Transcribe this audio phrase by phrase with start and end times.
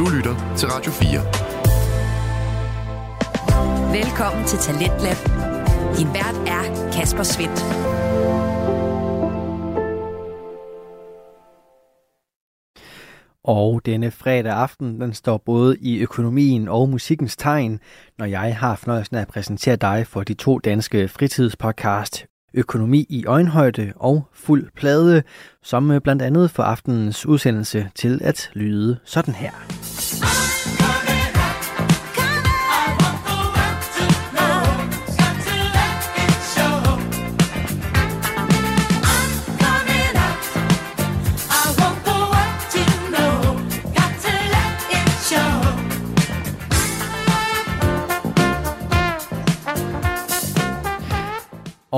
[0.00, 1.20] Du lytter til Radio 4.
[3.92, 5.16] Velkommen til Talentlab.
[5.96, 7.60] Din vært er Kasper Svendt.
[13.44, 17.80] Og denne fredag aften, den står både i økonomien og musikkens tegn,
[18.18, 23.24] når jeg har fornøjelsen af at præsentere dig for de to danske fritidspodcast Økonomi i
[23.26, 25.22] øjenhøjde og Fuld Plade,
[25.62, 29.50] som øh, blandt andet får aftenens udsendelse til at lyde sådan her.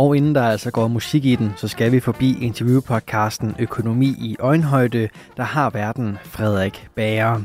[0.03, 4.37] Og inden der altså går musik i den, så skal vi forbi interviewpodcasten Økonomi i
[4.41, 7.41] øjenhøjde, der har verden Frederik Bager.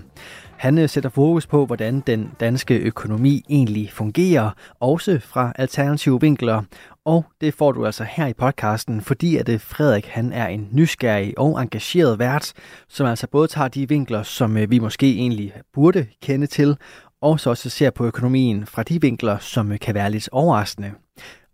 [0.57, 6.63] Han øh, sætter fokus på, hvordan den danske økonomi egentlig fungerer, også fra alternative vinkler.
[7.05, 10.67] Og det får du altså her i podcasten, fordi at øh, Frederik han er en
[10.71, 12.53] nysgerrig og engageret vært,
[12.89, 16.77] som altså både tager de vinkler, som øh, vi måske egentlig burde kende til,
[17.21, 20.91] og så også ser på økonomien fra de vinkler, som kan være lidt overraskende.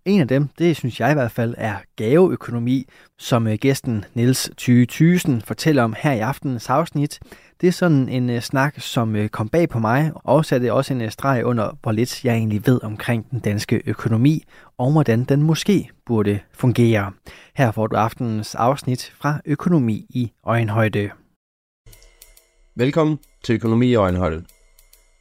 [0.05, 2.87] En af dem, det synes jeg i hvert fald, er gaveøkonomi,
[3.19, 7.19] som øh, gæsten Niels Thyge Thysen fortæller om her i aftenens afsnit.
[7.61, 10.93] Det er sådan en øh, snak, som øh, kom bag på mig, og satte også
[10.93, 14.43] en streg under, hvor lidt jeg egentlig ved omkring den danske økonomi,
[14.77, 17.11] og hvordan den måske burde fungere.
[17.55, 21.09] Her får du aftenens afsnit fra Økonomi i Øjenhøjde.
[22.75, 24.43] Velkommen til Økonomi i Øjenhøjde,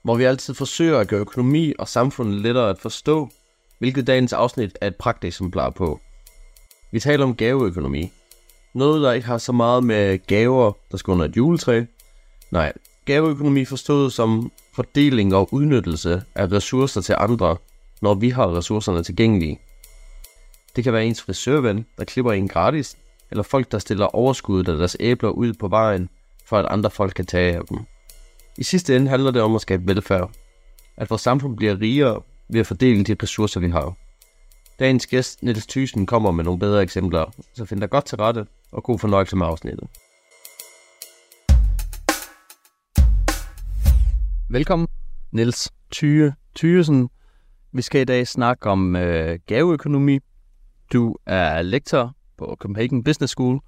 [0.04, 3.28] hvor vi altid forsøger at gøre økonomi og samfundet lettere at forstå
[3.82, 6.00] hvilket dagens afsnit er et pragteksemplar på.
[6.92, 8.12] Vi taler om gaveøkonomi.
[8.74, 11.84] Noget, der ikke har så meget med gaver, der skal under et juletræ.
[12.50, 12.72] Nej,
[13.04, 17.56] gaveøkonomi forstået som fordeling og udnyttelse af ressourcer til andre,
[18.02, 19.60] når vi har ressourcerne tilgængelige.
[20.76, 22.96] Det kan være ens frisørven, der klipper en gratis,
[23.30, 26.08] eller folk, der stiller overskuddet af deres æbler ud på vejen,
[26.46, 27.78] for at andre folk kan tage af dem.
[28.58, 30.30] I sidste ende handler det om at skabe velfærd.
[30.96, 33.94] At vores samfund bliver rigere ved at fordele de ressourcer, vi har.
[34.78, 38.46] Dagens gæst, Niels Thyssen, kommer med nogle bedre eksempler, så find dig godt til rette
[38.72, 39.88] og god fornøjelse med afsnittet.
[44.50, 44.88] Velkommen,
[45.32, 47.08] Niels Thyge Thysen.
[47.72, 50.18] Vi skal i dag snakke om øh, gaveøkonomi.
[50.92, 53.60] Du er lektor på Copenhagen Business School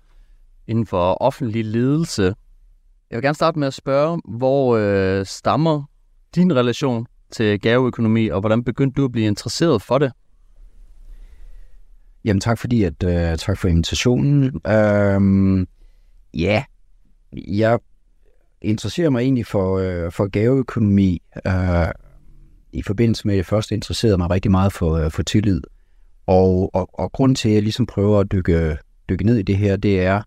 [0.66, 2.34] inden for offentlig ledelse.
[3.10, 5.82] Jeg vil gerne starte med at spørge, hvor øh, stammer
[6.34, 10.12] din relation til gaveøkonomi, og hvordan begyndte du at blive interesseret for det?
[12.25, 14.45] Jamen tak fordi, at uh, tak for invitationen.
[14.45, 15.67] Uh,
[16.34, 16.65] ja,
[17.33, 17.78] jeg
[18.62, 21.22] interesserer mig egentlig for, uh, for gaveøkonomi.
[21.47, 21.89] Uh,
[22.72, 25.61] I forbindelse med, at jeg først interesserede mig rigtig meget for, uh, for tillid.
[26.27, 28.77] Og, og, og grunden til, at jeg ligesom prøver at dykke,
[29.09, 30.22] dykke ned i det her, det er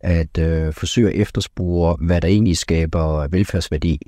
[0.00, 3.98] at uh, forsøge at efterspore, hvad der egentlig skaber velfærdsværdi.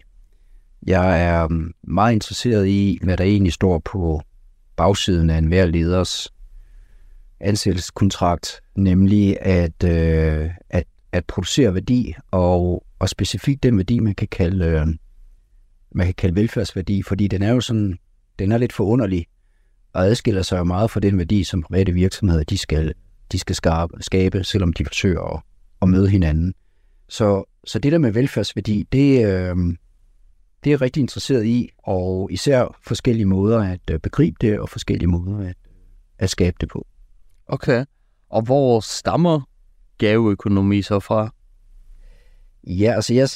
[0.86, 4.22] Jeg er mm, meget interesseret i, hvad der egentlig står på
[4.76, 6.32] bagsiden af enhver leders
[7.40, 14.28] ansættelseskontrakt, nemlig at, øh, at, at producere værdi, og, og specifikt den værdi, man kan
[14.28, 14.86] kalde, øh,
[15.92, 17.98] man kan kalde velfærdsværdi, fordi den er jo sådan,
[18.38, 19.26] den er lidt forunderlig,
[19.92, 22.94] og adskiller sig jo meget fra den værdi, som private virksomheder de skal,
[23.32, 25.42] de skal skabe, skabe, selvom de forsøger at,
[25.82, 26.54] at møde hinanden.
[27.08, 29.56] Så, så det der med velfærdsværdi, det, øh,
[30.64, 34.68] det er jeg rigtig interesseret i, og især forskellige måder at øh, begribe det, og
[34.68, 35.56] forskellige måder at,
[36.18, 36.86] at skabe det på.
[37.46, 37.84] Okay.
[38.28, 39.48] Og hvor stammer
[39.98, 41.34] gaveøkonomi så fra?
[42.66, 43.28] Ja, altså jeg,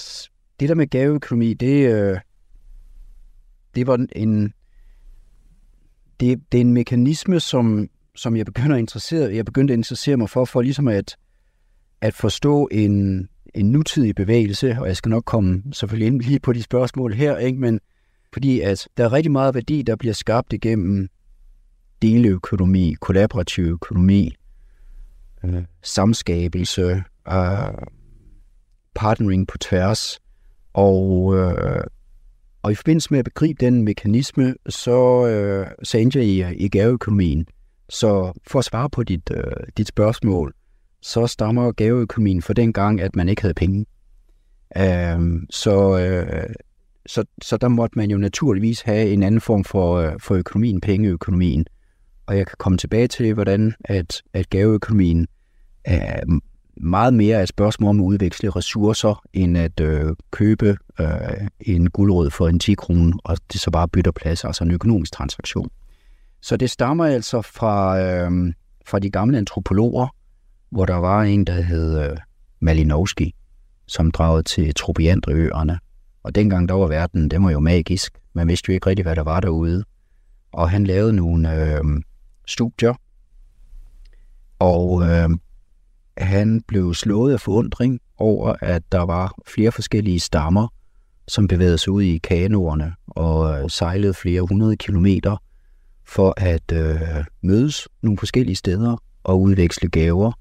[0.60, 2.18] det der med gaveøkonomi, det, øh,
[3.74, 4.52] det var en,
[6.20, 10.16] det, det er en mekanisme, som, som jeg begynder at interessere, jeg begyndte at interessere
[10.16, 11.16] mig for, for ligesom at,
[12.00, 16.52] at forstå en, en nutidig bevægelse, og jeg skal nok komme selvfølgelig ind lige på
[16.52, 17.58] de spørgsmål her, ikke?
[17.58, 17.80] men
[18.32, 21.08] fordi at der er rigtig meget værdi, der bliver skabt igennem
[22.02, 24.34] deleøkonomi, kollaborativ økonomi,
[25.44, 27.84] øh, samskabelse, øh,
[28.94, 30.18] partnering på tværs,
[30.72, 31.84] og, øh,
[32.62, 36.68] og i forbindelse med at begribe den mekanisme, så, øh, så endte jeg i, i
[36.68, 37.46] gaveøkonomien.
[37.88, 40.54] Så for at svare på dit, øh, dit spørgsmål,
[41.04, 43.86] så stammer gaveøkonomien for den gang, at man ikke havde penge.
[44.76, 46.54] Øh, så, øh,
[47.06, 50.80] så, så der måtte man jo naturligvis have en anden form for, øh, for økonomien,
[50.80, 51.66] pengeøkonomien.
[52.26, 55.26] Og jeg kan komme tilbage til, hvordan at, at gaveøkonomien
[55.84, 56.20] er
[56.76, 62.30] meget mere et spørgsmål om at udveksle ressourcer, end at øh, købe øh, en guldråd
[62.30, 65.70] for en 10 kroner, og det så bare bytter plads, altså en økonomisk transaktion.
[66.42, 68.52] Så det stammer altså fra, øh,
[68.86, 70.08] fra de gamle antropologer,
[70.74, 72.16] hvor der var en, der hed øh,
[72.60, 73.34] Malinowski,
[73.86, 75.78] som dragede til Tropiandreøerne.
[76.22, 78.18] Og dengang der var verden, det var jo magisk.
[78.32, 79.84] Man vidste jo ikke rigtig, hvad der var derude.
[80.52, 81.84] Og han lavede nogle øh,
[82.46, 82.94] studier,
[84.58, 85.28] og øh,
[86.18, 90.68] han blev slået af forundring over, at der var flere forskellige stammer,
[91.28, 95.36] som bevægede sig ud i kanoerne og øh, sejlede flere hundrede kilometer
[96.06, 100.32] for at øh, mødes nogle forskellige steder og udveksle gaver.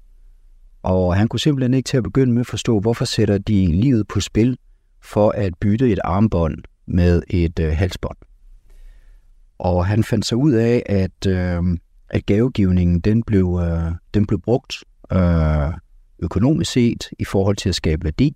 [0.84, 4.08] Og han kunne simpelthen ikke til at begynde med at forstå, hvorfor sætter de livet
[4.08, 4.58] på spil
[5.02, 8.16] for at bytte et armbånd med et øh, halsbånd.
[9.58, 11.62] Og han fandt sig ud af, at, øh,
[12.08, 14.74] at gavegivningen den blev, øh, den blev brugt
[15.12, 15.72] øh,
[16.18, 18.32] økonomisk set i forhold til at skabe værdi.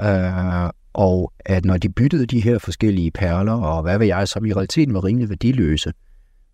[0.00, 4.44] Øh, og at når de byttede de her forskellige perler, og hvad ved jeg, som
[4.44, 5.92] i realiteten var rimelig værdiløse,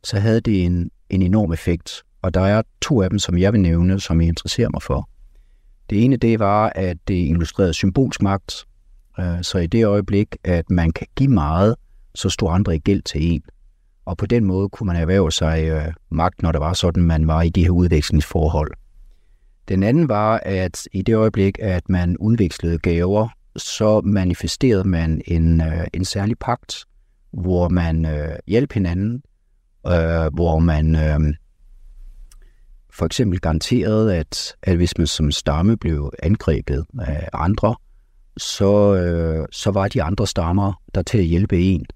[0.05, 2.03] så havde det en, en enorm effekt.
[2.23, 5.09] Og der er to af dem, som jeg vil nævne, som jeg interesserer mig for.
[5.91, 8.67] Det ene, det var, at det illustrerede symbolsk magt.
[9.21, 11.75] Øh, så i det øjeblik, at man kan give meget,
[12.15, 13.43] så stod andre i gæld til en.
[14.05, 17.27] Og på den måde kunne man erhverve sig øh, magt, når det var sådan, man
[17.27, 18.73] var i de her udvekslingsforhold.
[19.69, 25.61] Den anden var, at i det øjeblik, at man udvekslede gaver, så manifesterede man en,
[25.61, 26.85] øh, en særlig pagt,
[27.33, 29.23] hvor man øh, hjalp hinanden,
[29.87, 31.35] øh, hvor man øh,
[32.93, 37.75] for eksempel garanterede, at, at hvis man som stamme blev angrebet af andre,
[38.37, 41.87] så, øh, så var de andre stammer der til at hjælpe en.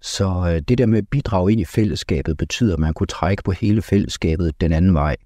[0.00, 3.42] Så øh, det der med at bidrage ind i fællesskabet betyder, at man kunne trække
[3.42, 5.16] på hele fællesskabet den anden vej.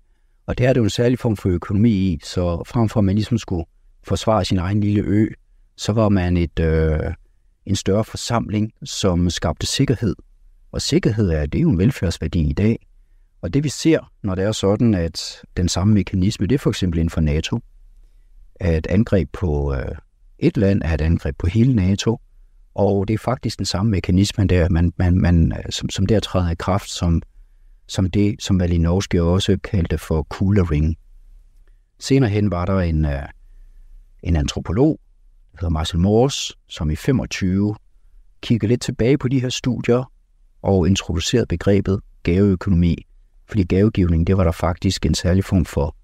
[0.46, 3.04] Og det er det jo en særlig form for økonomi i, så frem for at
[3.04, 3.64] man ligesom skulle
[4.02, 5.28] forsvare sin egen lille ø,
[5.76, 6.98] så var man et, øh,
[7.66, 10.14] en større forsamling, som skabte sikkerhed.
[10.72, 12.86] Og sikkerhed er, det er jo en velfærdsværdi i dag.
[13.44, 16.70] Og det vi ser, når det er sådan, at den samme mekanisme, det er for
[16.70, 17.60] eksempel inden for NATO,
[18.54, 19.96] at angreb på øh,
[20.38, 22.20] et land er et angreb på hele NATO,
[22.74, 26.20] og det er faktisk den samme mekanisme der, man, man, man, øh, som, som der
[26.20, 27.22] træder i kraft, som,
[27.86, 30.96] som det, som Malinowski også kaldte for coolering.
[31.98, 33.22] Senere hen var der en, øh,
[34.22, 35.00] en antropolog,
[35.52, 37.76] der hedder Marcel Morse, som i 25
[38.40, 40.12] kiggede lidt tilbage på de her studier
[40.62, 43.06] og introducerede begrebet gaveøkonomi,
[43.54, 45.96] fordi gavegivning, det var der faktisk en særlig form for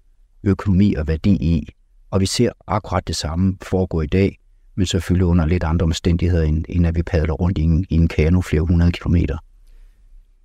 [0.43, 1.67] økonomi og værdi i.
[2.11, 4.39] Og vi ser akkurat det samme foregå i dag,
[4.75, 7.95] men selvfølgelig under lidt andre omstændigheder, end, end at vi padler rundt i en, i
[7.95, 9.37] en kano flere hundrede kilometer.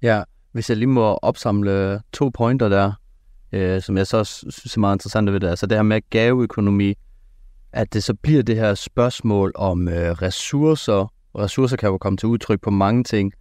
[0.02, 0.22] Ja,
[0.52, 2.92] hvis jeg lige må opsamle to pointer der,
[3.52, 6.94] øh, som jeg så synes er meget interessant ved det, altså det her med gaveøkonomi,
[7.72, 11.12] at det så bliver det her spørgsmål om øh, ressourcer.
[11.38, 13.32] Ressourcer kan jo komme til udtryk på mange ting,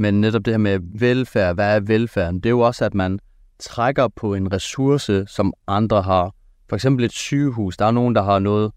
[0.00, 2.36] men netop det her med velfærd, hvad er velfærden?
[2.36, 3.18] Det er jo også, at man
[3.58, 6.34] trækker på en ressource, som andre har.
[6.68, 7.76] For eksempel et sygehus.
[7.76, 8.72] Der er nogen, der har noget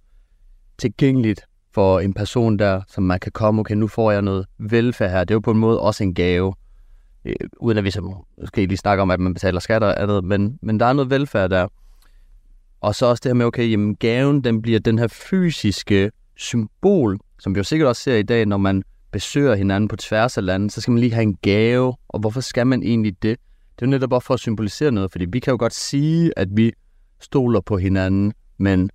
[0.78, 1.42] tilgængeligt
[1.74, 5.20] for en person der, som man kan komme, okay, nu får jeg noget velfærd her.
[5.20, 6.54] Det er jo på en måde også en gave.
[7.26, 10.24] Øh, uden at vi så måske lige snakker om, at man betaler skatter og andet,
[10.24, 11.68] men, men der er noget velfærd der.
[12.82, 17.20] Og så også det her med, okay, jamen gaven, den bliver den her fysiske symbol,
[17.40, 20.46] som vi jo sikkert også ser i dag, når man besøger hinanden på tværs af
[20.46, 21.96] landet, så skal man lige have en gave.
[22.08, 23.38] Og hvorfor skal man egentlig det?
[23.76, 26.40] Det er jo netop bare for at symbolisere noget, fordi vi kan jo godt sige,
[26.40, 26.72] at vi
[27.20, 28.90] stoler på hinanden, men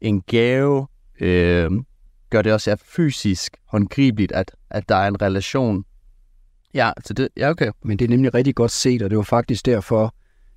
[0.00, 0.86] en gave
[1.20, 1.70] øh,
[2.30, 5.84] gør det også ja, fysisk håndgribeligt, at, at der er en relation.
[6.74, 7.70] Ja, så det, ja, okay.
[7.84, 10.14] Men det er nemlig rigtig godt set, og det var faktisk derfor,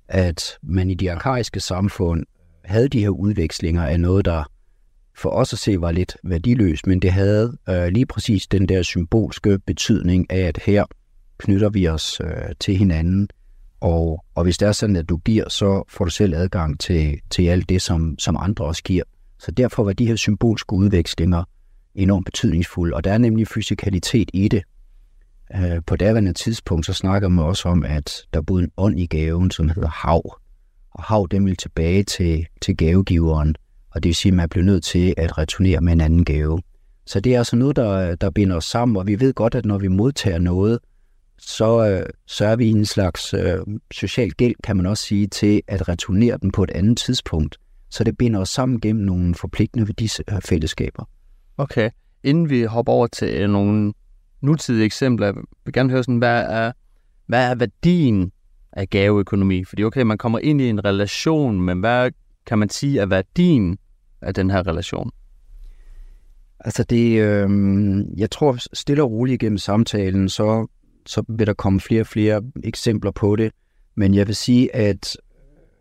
[0.08, 2.26] at man i de arkaiske samfund
[2.64, 4.44] havde de her udvekslinger af noget, der
[5.16, 8.82] for os at se var lidt værdiløst, men det havde øh, lige præcis den der
[8.82, 10.84] symbolske betydning af, at her
[11.38, 13.28] knytter vi os øh, til hinanden,
[13.80, 17.20] og, og hvis det er sådan, at du giver, så får du selv adgang til,
[17.30, 19.04] til alt det, som, som andre også giver.
[19.38, 21.44] Så derfor var de her symbolske udvekslinger
[21.94, 24.62] enormt betydningsfulde, og der er nemlig fysikalitet i det.
[25.54, 29.06] Øh, på daværende tidspunkt, så snakker man også om, at der boede en ånd i
[29.06, 30.38] gaven, som hedder hav.
[30.90, 33.54] Og hav, den vil tilbage til, til gavegiveren,
[33.94, 36.60] og det vil sige, at man bliver nødt til at returnere med en anden gave.
[37.06, 39.64] Så det er altså noget, der, der binder os sammen, og vi ved godt, at
[39.64, 40.78] når vi modtager noget,
[41.38, 43.58] så, øh, så er vi en slags øh,
[43.90, 47.58] social gæld, kan man også sige, til at returnere den på et andet tidspunkt.
[47.90, 51.08] Så det binder os sammen gennem nogle forpligtende værdifællesskaber.
[51.58, 51.90] Okay.
[52.24, 53.92] Inden vi hopper over til øh, nogle
[54.40, 55.34] nutidige eksempler, jeg
[55.64, 56.72] vil gerne høre sådan, hvad er,
[57.26, 58.32] hvad er værdien
[58.72, 59.64] af gaveøkonomi?
[59.64, 62.10] Fordi okay, man kommer ind i en relation, men hvad
[62.46, 63.78] kan man sige er værdien
[64.20, 65.10] af den her relation?
[66.60, 67.50] Altså det, øh,
[68.16, 70.66] jeg tror stille og roligt gennem samtalen, så,
[71.06, 73.52] så vil der komme flere og flere eksempler på det.
[73.94, 75.16] Men jeg vil sige, at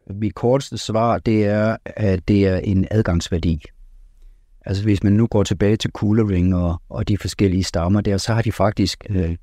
[0.10, 3.62] mit korteste svar, det er, at det er en adgangsværdi.
[4.66, 8.34] Altså hvis man nu går tilbage til coolering og, og de forskellige stammer der, så
[8.34, 9.36] har de faktisk øh,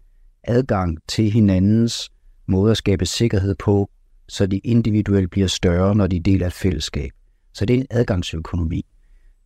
[0.44, 2.10] adgang til hinandens
[2.46, 3.90] måde at skabe sikkerhed på,
[4.28, 7.10] så de individuelt bliver større, når de er del af et fællesskab.
[7.54, 8.86] Så det er en adgangsøkonomi.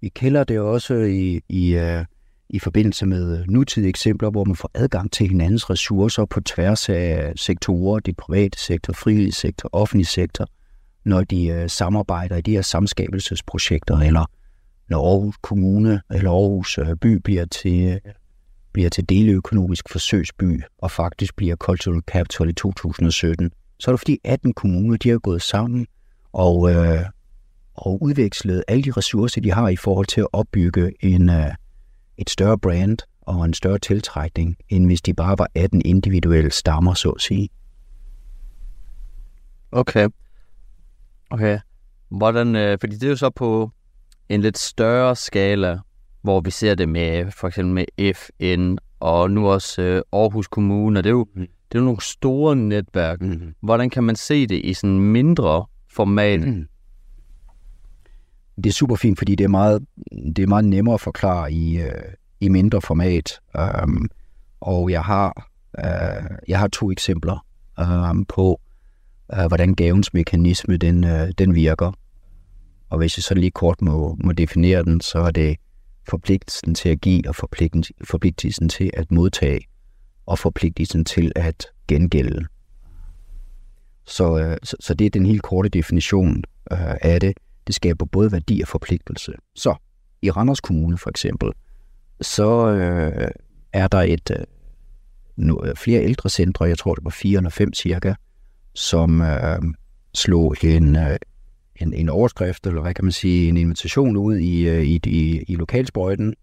[0.00, 2.04] Vi kender det også i, i, uh,
[2.48, 7.32] i forbindelse med nutidige eksempler, hvor man får adgang til hinandens ressourcer på tværs af
[7.36, 10.46] sektorer, det private sektor, frivillige sektor, offentlig sektor,
[11.04, 14.24] når de uh, samarbejder i de her samskabelsesprojekter, eller
[14.88, 18.00] når Aarhus Kommune eller Aarhus uh, by bliver til,
[18.72, 23.50] bliver til deleøkonomisk forsøgsby og faktisk bliver Cultural Capital i 2017,
[23.82, 25.86] så er det fordi 18 kommuner de har gået sammen
[26.32, 27.00] og, uh,
[27.74, 31.46] og udvekslet alle de ressourcer, de har i forhold til at opbygge en, uh,
[32.18, 36.94] et større brand og en større tiltrækning, end hvis de bare var 18 individuelle stammer,
[36.94, 37.48] så at sige.
[39.72, 40.08] Okay.
[41.30, 41.58] Okay.
[42.08, 43.70] Hvordan, øh, fordi det er jo så på
[44.28, 45.78] en lidt større skala,
[46.22, 51.00] hvor vi ser det med for eksempel med FN og nu også øh, Aarhus Kommune,
[51.00, 51.46] og det er jo, mm.
[51.72, 53.20] Det er nogle store netværk.
[53.20, 53.54] Mm.
[53.60, 56.40] Hvordan kan man se det i sådan mindre format?
[56.40, 56.66] Mm.
[58.56, 59.84] Det er super fint, fordi det er meget,
[60.36, 62.02] det er meget nemmere at forklare i, øh,
[62.40, 63.40] i mindre format.
[63.84, 64.10] Um,
[64.60, 67.46] og jeg har, uh, jeg har to eksempler
[67.80, 68.60] um, på,
[69.36, 71.92] uh, hvordan gavens mekanisme den, uh, den virker.
[72.90, 75.56] Og hvis jeg så lige kort må, må definere den, så er det
[76.08, 77.34] forpligtelsen til at give og
[78.04, 79.60] forpligtelsen til at modtage
[80.26, 82.46] og forpligtelsen til at gengælde.
[84.06, 87.32] Så, øh, så, så det er den helt korte definition øh, af det.
[87.66, 89.32] Det skaber både værdi og forpligtelse.
[89.54, 89.74] Så
[90.22, 91.52] i Randers Kommune for eksempel,
[92.20, 93.30] så øh,
[93.72, 94.44] er der et øh,
[95.36, 98.14] nu, øh, flere ældre centre, jeg tror det var fire eller fem cirka,
[98.74, 99.62] som øh,
[100.14, 101.16] slog en, øh,
[101.76, 105.44] en, en overskrift, eller hvad kan man sige, en invitation ud i, øh, i, i,
[105.48, 106.34] i lokalsprøjten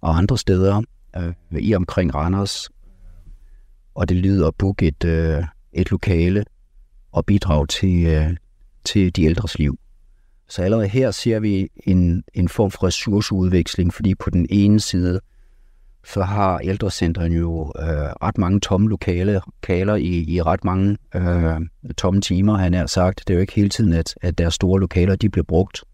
[0.00, 0.82] og andre steder
[1.16, 2.68] øh, i omkring Randers.
[3.98, 6.44] Og det lyder at booke et, øh, et lokale
[7.12, 8.36] og bidrage til, øh,
[8.84, 9.78] til de ældres liv.
[10.48, 15.20] Så allerede her ser vi en, en form for ressourceudveksling, fordi på den ene side,
[16.04, 17.86] så har ældrecentren jo øh,
[18.22, 21.60] ret mange tomme lokale kaler i, i ret mange øh,
[21.96, 23.22] tomme timer, han har sagt.
[23.26, 25.84] Det er jo ikke hele tiden, at, at deres store lokaler de bliver brugt.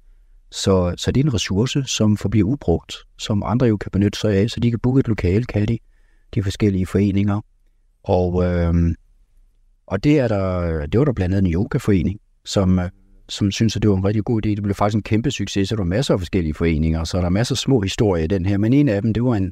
[0.50, 4.34] Så, så det er en ressource, som forbliver ubrugt, som andre jo kan benytte sig
[4.34, 5.78] af, så de kan booke et lokale, kan de,
[6.34, 7.40] de forskellige foreninger.
[8.04, 8.75] Og, øh,
[9.87, 12.90] og det, er der, det var der blandt andet en yogaforening, som, øh,
[13.28, 14.49] som synes, at det var en rigtig god idé.
[14.49, 17.25] Det blev faktisk en kæmpe succes, så der var masser af forskellige foreninger, så der
[17.25, 18.58] er masser af små historier i den her.
[18.58, 19.44] Men en af dem, det var, en,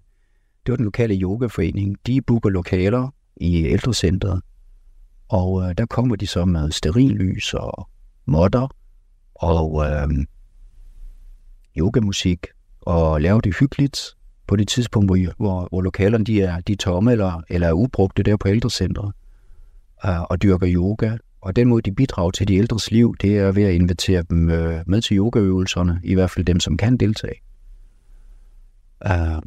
[0.67, 1.97] det var den lokale yogaforening.
[2.07, 4.43] De booker lokaler i ældrecentret,
[5.29, 7.89] og øh, der kommer de så med sterillys og
[8.27, 8.69] modder
[9.35, 10.09] og øh,
[11.77, 12.47] yogamusik
[12.81, 14.01] og laver det hyggeligt
[14.53, 17.73] på det tidspunkt, hvor, hvor, hvor lokalerne de er, de er tomme eller, eller er
[17.73, 19.13] ubrugte der på ældrecentret,
[20.07, 23.53] øh, og dyrker yoga og den måde, de bidrager til de ældres liv, det er
[23.53, 27.35] ved at invitere dem øh, med til yogaøvelserne, i hvert fald dem, som kan deltage.
[29.05, 29.43] Uh,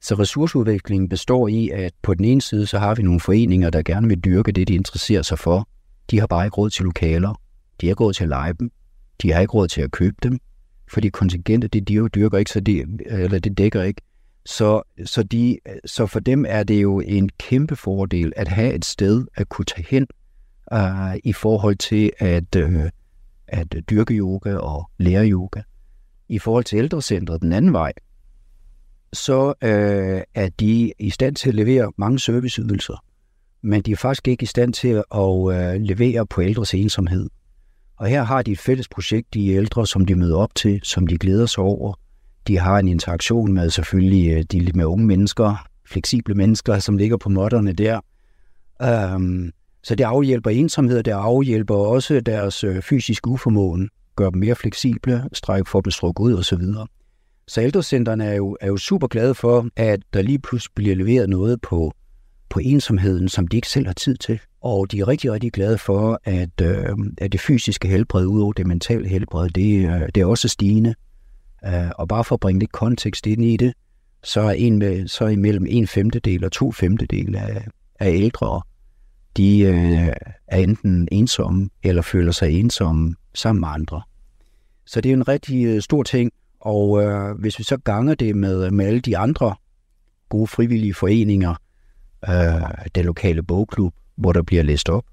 [0.00, 3.82] så ressourceudviklingen består i, at på den ene side, så har vi nogle foreninger, der
[3.82, 5.68] gerne vil dyrke det, de interesserer sig for.
[6.10, 7.40] De har bare ikke råd til lokaler.
[7.80, 8.70] De har ikke råd til at lege dem.
[9.22, 10.38] De har ikke råd til at købe dem.
[10.88, 14.02] Fordi kontingentet, det de jo dyrker ikke, så de, øh, eller det dækker ikke.
[14.46, 18.84] Så, så, de, så for dem er det jo en kæmpe fordel at have et
[18.84, 20.06] sted at kunne tage hen
[20.72, 22.84] uh, i forhold til at, uh,
[23.48, 25.62] at dyrke yoga og lære yoga.
[26.28, 27.92] I forhold til ældrecentret den anden vej,
[29.12, 33.04] så uh, er de i stand til at levere mange serviceydelser,
[33.62, 37.30] men de er faktisk ikke i stand til at uh, levere på ældres ensomhed.
[37.96, 41.06] Og her har de et fælles projekt, de ældre, som de møder op til, som
[41.06, 41.94] de glæder sig over.
[42.46, 47.16] De har en interaktion med selvfølgelig øh, de lidt unge mennesker, fleksible mennesker, som ligger
[47.16, 48.00] på modderne der.
[49.14, 54.54] Um, så det afhjælper ensomhed, det afhjælper også deres øh, fysiske uformåen, gør dem mere
[54.54, 56.62] fleksible, stræk for dem strukket ud osv.
[57.48, 61.28] Så ældrecenterne er jo, er jo super glade for, at der lige pludselig bliver leveret
[61.28, 61.92] noget på,
[62.50, 64.40] på ensomheden, som de ikke selv har tid til.
[64.62, 68.66] Og de er rigtig, rigtig glade for, at, øh, at det fysiske helbred udover det
[68.66, 70.94] mentale helbred, det, øh, det er også stigende.
[71.66, 73.72] Øh, og bare for at bringe lidt kontekst ind i det,
[74.22, 77.66] så er, en med, så er imellem en femtedel og to femtedel af,
[78.00, 78.62] af ældre
[79.36, 80.08] de øh,
[80.46, 84.02] er enten ensomme eller føler sig ensomme sammen med andre.
[84.84, 88.36] Så det er en rigtig øh, stor ting, og øh, hvis vi så ganger det
[88.36, 89.54] med, med alle de andre
[90.28, 91.54] gode frivillige foreninger,
[92.28, 95.04] øh, den lokale bogklub, hvor der bliver læst op,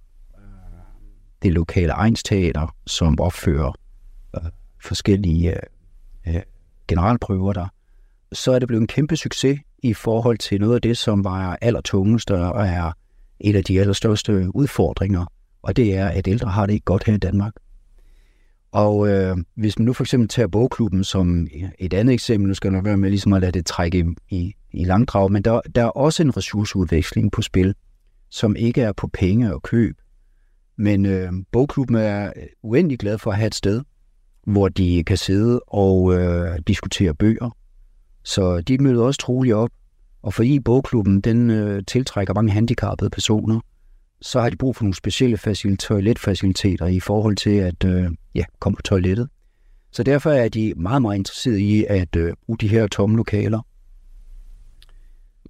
[1.44, 3.72] det lokale egensteater, som opfører
[4.36, 4.52] øh,
[4.84, 5.60] forskellige øh,
[6.88, 7.68] generalprøver der,
[8.32, 11.58] så er det blevet en kæmpe succes i forhold til noget af det, som var
[11.62, 12.92] allertungest og er
[13.40, 15.26] en af de allerstørste udfordringer,
[15.62, 17.54] og det er, at ældre har det ikke godt her i Danmark.
[18.72, 21.48] Og øh, hvis man nu for eksempel tager bogklubben som
[21.80, 24.54] et andet eksempel, nu skal jeg være med ligesom at lade det trække i, i,
[24.72, 27.76] i langdrag, men der, der er også en ressourceudveksling på spil,
[28.30, 29.96] som ikke er på penge og køb.
[30.78, 33.82] Men øh, bogklubben er uendelig glad for at have et sted,
[34.48, 37.58] hvor de kan sidde og øh, diskutere bøger.
[38.24, 39.70] Så de møder også troligt op.
[40.22, 43.60] Og fordi bogklubben den øh, tiltrækker mange handicappede personer,
[44.22, 45.38] så har de brug for nogle specielle
[45.78, 49.30] toiletfaciliteter i forhold til at øh, ja, komme på toilettet.
[49.92, 53.62] Så derfor er de meget, meget interesserede i at øh, bruge de her tomme lokaler.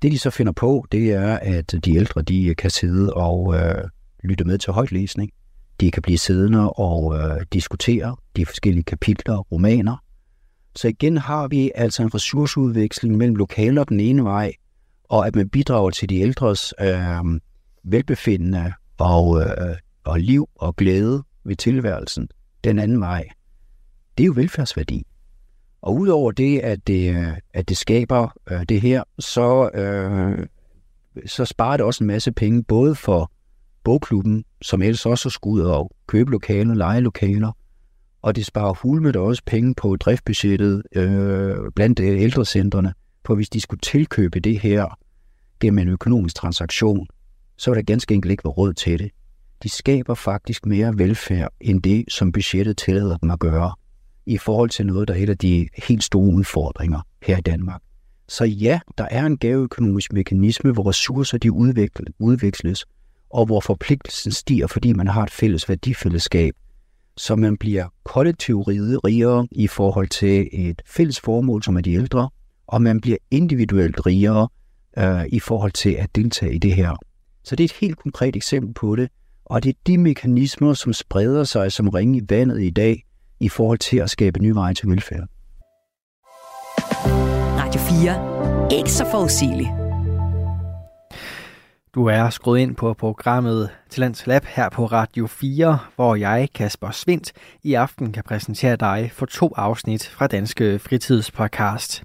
[0.01, 3.84] Det de så finder på, det er, at de ældre de kan sidde og øh,
[4.24, 5.32] lytte med til højtlæsning.
[5.79, 9.98] De kan blive siddende og øh, diskutere de forskellige kapitler, romaner.
[10.75, 14.53] Så igen har vi altså en ressourceudveksling mellem lokaler den ene vej,
[15.03, 17.39] og at man bidrager til de ældres øh,
[17.84, 22.29] velbefindende og, øh, og liv og glæde ved tilværelsen
[22.63, 23.27] den anden vej.
[24.17, 25.03] Det er jo velfærdsværdi.
[25.81, 30.48] Og udover det, at det, øh, at det skaber øh, det her, så, øh,
[31.25, 33.31] så sparer det også en masse penge, både for
[33.88, 37.51] bogklubben, som ellers også skulle ud og købe lokaler, lege lokaler,
[38.22, 42.94] og det sparer hulmet også penge på driftsbudgettet øh, blandt øh, ældrecentrene,
[43.25, 44.98] for hvis de skulle tilkøbe det her
[45.60, 47.08] gennem en økonomisk transaktion,
[47.58, 49.12] så er der ganske enkelt ikke råd til det.
[49.63, 53.72] De skaber faktisk mere velfærd end det, som budgettet tillader dem at gøre,
[54.25, 57.82] i forhold til noget, der er et af de helt store udfordringer her i Danmark.
[58.27, 61.51] Så ja, der er en gaveøkonomisk mekanisme, hvor ressourcer de
[62.20, 62.86] udveksles,
[63.30, 66.54] og hvor forpligtelsen stiger, fordi man har et fælles værdifællesskab,
[67.18, 72.30] så man bliver kollektivt rigere i forhold til et fælles formål, som er de ældre,
[72.68, 74.48] og man bliver individuelt rigere
[74.98, 76.96] øh, i forhold til at deltage i det her.
[77.44, 79.10] Så det er et helt konkret eksempel på det,
[79.46, 83.04] og det er de mekanismer, som spreder sig som ringe i vandet i dag
[83.40, 85.28] i forhold til at skabe nye veje til velfærd.
[87.58, 88.80] Radio 4.
[88.80, 89.87] Ikke så forudsigeligt.
[91.97, 96.91] Du er skruet ind på programmet Talents Lab her på Radio 4, hvor jeg, Kasper
[96.91, 97.31] Svindt,
[97.63, 102.03] i aften kan præsentere dig for to afsnit fra Danske Fritidspodcast.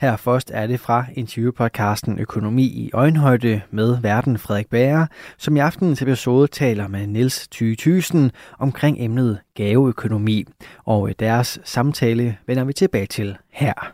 [0.00, 5.06] Her først er det fra interviewpodcasten Økonomi i øjenhøjde med verden Frederik Bager,
[5.38, 10.44] som i aftenens episode taler med Niels Thy Thysen omkring emnet gaveøkonomi.
[10.84, 13.92] Og deres samtale vender vi tilbage til her.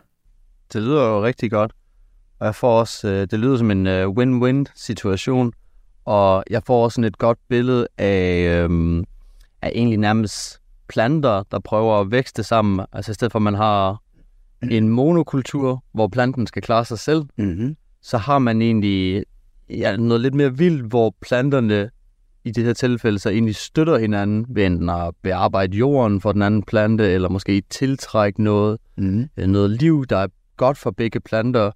[0.73, 1.71] Det lyder jo rigtig godt.
[2.39, 5.53] Og jeg får også, øh, det lyder som en øh, win-win situation,
[6.05, 9.03] og jeg får også et godt billede af, øhm,
[9.61, 12.85] af egentlig nærmest planter, der prøver at vækste sammen.
[12.93, 14.01] Altså i stedet for, at man har
[14.71, 17.75] en monokultur, hvor planten skal klare sig selv, mm-hmm.
[18.01, 19.23] så har man egentlig
[19.69, 21.89] ja, noget lidt mere vildt, hvor planterne
[22.43, 26.41] i det her tilfælde så egentlig støtter hinanden ved enten at bearbejde jorden for den
[26.41, 29.49] anden plante, eller måske tiltrække noget, mm-hmm.
[29.49, 31.71] noget liv, der er godt for begge planter.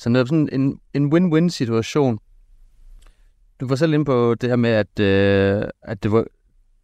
[0.00, 2.18] Så det er sådan en, en win-win situation.
[3.60, 6.24] Du var selv inde på det her med, at, øh, at det, var,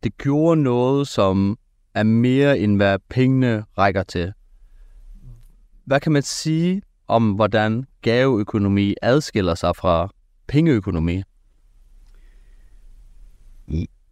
[0.02, 1.58] det gjorde noget, som
[1.94, 4.32] er mere end hvad pengene rækker til.
[5.84, 10.08] Hvad kan man sige om, hvordan gaveøkonomi adskiller sig fra
[10.46, 11.22] pengeøkonomi?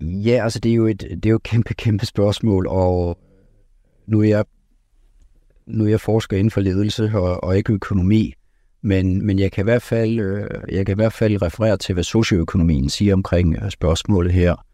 [0.01, 3.19] Ja, altså det er jo et, det er jo et kæmpe, kæmpe spørgsmål, og
[4.07, 4.45] nu er jeg,
[5.67, 8.35] nu er jeg forsker inden for ledelse og, og ikke økonomi,
[8.85, 11.93] men, men jeg, kan i hvert fald, øh, jeg kan i hvert fald referere til,
[11.93, 14.67] hvad socioøkonomien siger omkring øh, spørgsmålet her.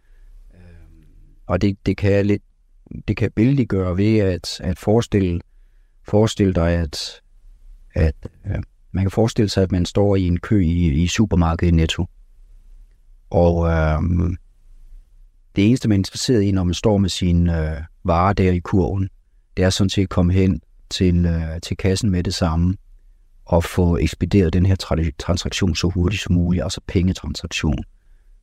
[1.47, 2.43] Og det, det kan jeg lidt,
[3.09, 5.41] det kan billedliggøre ved at, at forestille
[6.09, 7.21] Forestil dig, at,
[7.95, 8.15] at
[8.47, 8.57] ja,
[8.93, 12.07] man kan forestille sig, at man står i en kø i, i supermarkedet Netto.
[13.31, 14.37] Og øhm,
[15.57, 18.59] det eneste, man er interesseret i, når man står med sine øh, varer der i
[18.59, 19.09] kurven,
[19.57, 22.75] det er sådan set at komme hen til, øh, til kassen med det samme
[23.53, 24.77] at få ekspederet den her
[25.19, 27.85] transaktion så hurtigt som muligt, altså pengetransaktion,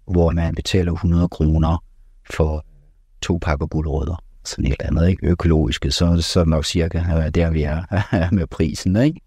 [0.07, 1.83] hvor man betaler 100 kroner
[2.29, 2.65] for
[3.21, 5.27] to pakker guldrødder sådan et eller andet, ikke?
[5.27, 7.83] økologiske, så, så nok cirka øh, der, vi er
[8.35, 8.95] med prisen.
[8.95, 9.21] Ikke?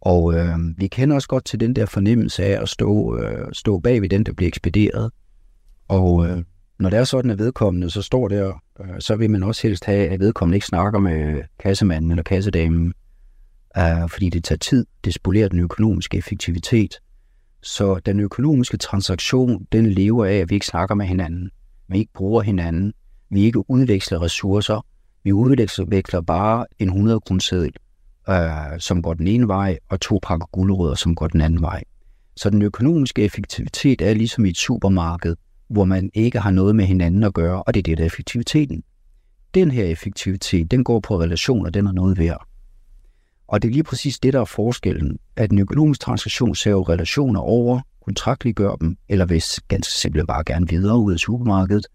[0.00, 3.78] Og øh, vi kender også godt til den der fornemmelse af at stå, øh, stå
[3.78, 5.10] bag ved den, der bliver ekspederet.
[5.88, 6.42] Og øh,
[6.78, 9.84] når det er sådan, at vedkommende så står der, øh, så vil man også helst
[9.84, 12.94] have, at vedkommende ikke snakker med kassemanden eller kassedamen,
[13.78, 16.94] øh, fordi det tager tid, det spolerer den økonomiske effektivitet.
[17.62, 21.50] Så den økonomiske transaktion, den lever af, at vi ikke snakker med hinanden,
[21.88, 22.92] vi ikke bruger hinanden,
[23.30, 24.86] vi ikke udveksler ressourcer,
[25.24, 27.70] vi udveksler bare en 100 kroner
[28.28, 31.82] øh, som går den ene vej, og to pakker gulerødder, som går den anden vej.
[32.36, 35.36] Så den økonomiske effektivitet er ligesom i et supermarked,
[35.68, 38.06] hvor man ikke har noget med hinanden at gøre, og det er det, der er
[38.06, 38.82] effektiviteten.
[39.54, 42.46] Den her effektivitet, den går på relationer, den er noget værd.
[43.48, 47.40] Og det er lige præcis det, der er forskellen, at en økonomisk transaktion ser relationer
[47.40, 51.86] over, kontraktliggør dem, eller hvis ganske simpelt bare gerne videre ud af supermarkedet,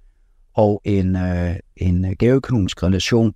[0.54, 3.34] og en, øh, en gaveøkonomisk relation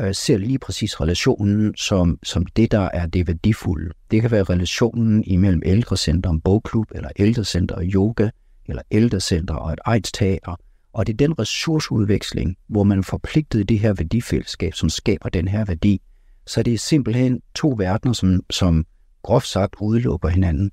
[0.00, 3.90] øh, ser lige præcis relationen som, som det, der er det værdifulde.
[4.10, 8.28] Det kan være relationen imellem ældrecenter og bogklub, eller ældrecenter og yoga,
[8.66, 10.56] eller ældrecenter og et AIDS-teater.
[10.92, 15.28] Og det er den ressourceudveksling, hvor man er forpligtet i det her værdifællesskab, som skaber
[15.28, 16.02] den her værdi.
[16.48, 18.86] Så det er simpelthen to verdener, som, som
[19.22, 20.70] groft sagt udelukker hinanden.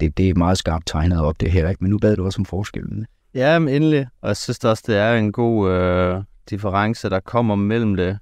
[0.00, 1.84] Det, det er meget skarpt tegnet op, det her, ikke?
[1.84, 3.06] men nu bad du også om forskellen.
[3.34, 4.06] Ja, men endelig.
[4.20, 8.18] Og jeg synes også, det er en god øh, difference, der kommer mellem det.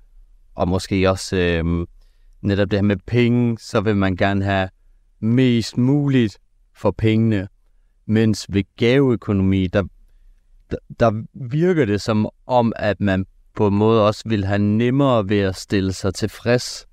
[0.55, 1.87] Og måske også øh,
[2.43, 4.69] netop det her med penge, så vil man gerne have
[5.21, 6.39] mest muligt
[6.77, 7.49] for pengene.
[8.07, 9.83] Mens ved gaveøkonomi, der,
[10.71, 15.29] der, der virker det som om, at man på en måde også vil have nemmere
[15.29, 16.87] ved at stille sig tilfreds,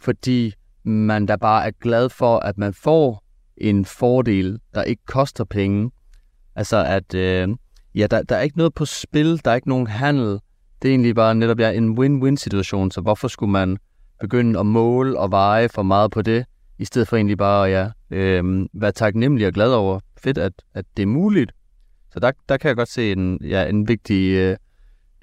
[0.00, 0.52] fordi
[0.84, 3.24] man da bare er glad for, at man får
[3.56, 5.90] en fordel, der ikke koster penge.
[6.56, 7.48] Altså at, øh,
[7.94, 10.40] ja, der, der er ikke noget på spil, der er ikke nogen handel.
[10.82, 13.78] Det er egentlig bare netop ja, en win-win situation, så hvorfor skulle man
[14.20, 16.44] begynde at måle og veje for meget på det,
[16.78, 20.52] i stedet for egentlig bare at ja, øh, være taknemmelig og glad over, fedt, at,
[20.74, 21.52] at det er muligt.
[22.12, 24.56] Så der, der kan jeg godt se en, ja, en vigtig øh,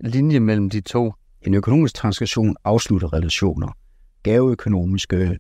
[0.03, 1.13] linje mellem de to.
[1.41, 3.77] En økonomisk transaktion afslutter relationer.
[4.23, 5.39] Gaveøkonomiske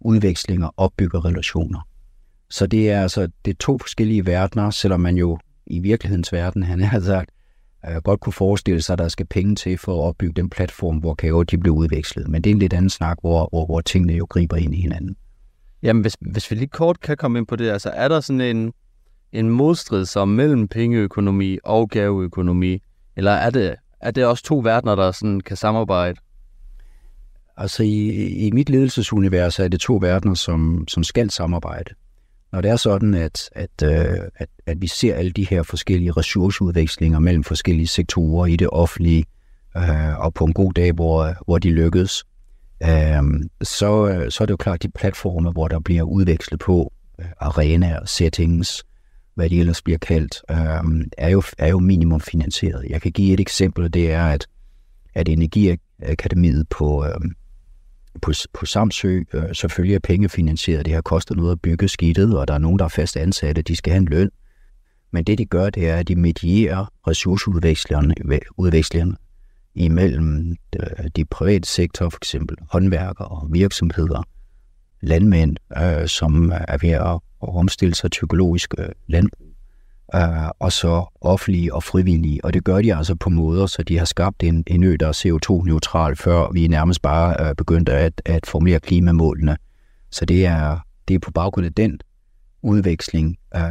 [0.00, 1.88] udvekslinger opbygger relationer.
[2.50, 6.62] Så det er altså det er to forskellige verdener, selvom man jo i virkelighedens verden,
[6.62, 7.30] han har sagt,
[7.90, 10.96] øh, godt kunne forestille sig, at der skal penge til for at opbygge den platform,
[10.96, 12.28] hvor gaver de bliver udvekslet.
[12.28, 14.80] Men det er en lidt anden snak, hvor, hvor, hvor tingene jo griber ind i
[14.80, 15.16] hinanden.
[15.82, 18.40] Jamen, hvis, hvis vi lige kort kan komme ind på det, altså er der sådan
[18.40, 18.72] en,
[19.32, 22.82] en modstrid så mellem pengeøkonomi og gaveøkonomi,
[23.16, 26.20] eller er det, er det også to verdener, der sådan kan samarbejde?
[27.56, 28.08] Altså i,
[28.46, 31.94] i mit ledelsesunivers er det to verdener, som, som skal samarbejde.
[32.52, 36.12] Når det er sådan, at, at, øh, at, at vi ser alle de her forskellige
[36.12, 39.24] ressourceudvekslinger mellem forskellige sektorer i det offentlige,
[39.76, 42.24] øh, og på en god dag, hvor, hvor de lykkes,
[42.82, 43.22] øh,
[43.62, 48.04] så, så er det jo klart de platforme, hvor der bliver udvekslet på øh, arenaer,
[48.04, 48.84] settings,
[49.34, 52.86] hvad de ellers bliver kaldt, øh, er, jo, er jo minimum finansieret.
[52.88, 54.46] Jeg kan give et eksempel, det er, at,
[55.14, 57.14] at Energiakademiet på, øh,
[58.22, 60.86] på, på Samsø øh, selvfølgelig er pengefinansieret.
[60.86, 63.62] Det har kostet noget at bygge skidtet, og der er nogen, der er fast ansatte,
[63.62, 64.30] de skal have en løn.
[65.12, 68.14] Men det, de gør, det er, at de medierer ressourceudvekslerne
[68.56, 69.16] udvekslerne
[69.74, 74.22] imellem øh, de private sektor, for eksempel håndværkere og virksomheder,
[75.02, 79.46] landmænd, øh, som er ved at, omstille sig til økologisk øh, landbrug,
[80.14, 82.44] øh, og så offentlige og frivillige.
[82.44, 85.08] Og det gør de altså på måder, så de har skabt en, en ø, der
[85.08, 89.56] er CO2-neutral, før vi nærmest bare øh, begyndte at, at formulere klimamålene.
[90.10, 92.00] Så det er, det er på baggrund af den
[92.62, 93.62] udveksling øh,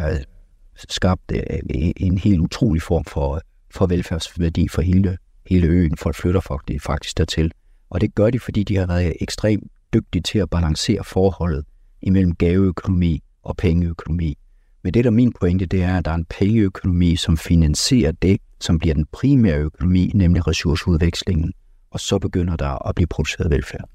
[0.90, 1.60] skabt øh,
[1.98, 3.42] en helt utrolig form for,
[3.76, 5.18] for velfærdsværdi for hele,
[5.50, 5.98] hele øen.
[5.98, 7.52] Folk flytter faktisk, faktisk dertil.
[7.90, 11.66] Og det gør de, fordi de har været ekstremt dygtig til at balancere forholdet
[12.02, 14.38] imellem gaveøkonomi og pengeøkonomi.
[14.84, 18.12] Men det, der er min pointe, det er, at der er en pengeøkonomi, som finansierer
[18.12, 21.54] det, som bliver den primære økonomi, nemlig ressourceudvekslingen.
[21.92, 23.90] Og så begynder der at blive produceret velfærd.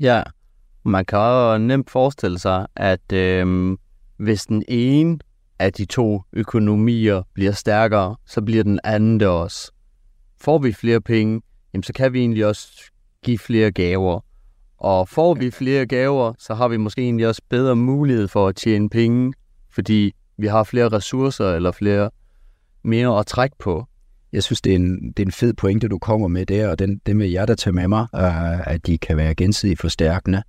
[0.00, 0.22] Ja,
[0.84, 3.76] man kan jo nemt forestille sig, at øh,
[4.16, 5.18] hvis den ene
[5.58, 9.72] af de to økonomier bliver stærkere, så bliver den anden det også.
[10.40, 11.40] Får vi flere penge,
[11.74, 12.90] jamen, så kan vi egentlig også
[13.24, 14.20] give flere gaver.
[14.84, 18.56] Og får vi flere gaver, så har vi måske egentlig også bedre mulighed for at
[18.56, 19.32] tjene penge,
[19.70, 22.10] fordi vi har flere ressourcer eller flere
[22.82, 23.86] mere at trække på.
[24.32, 26.78] Jeg synes, det er en, det er en fed pointe, du kommer med der, og
[26.78, 30.42] den, det med jeg der tager med mig, uh, at de kan være gensidigt forstærkende.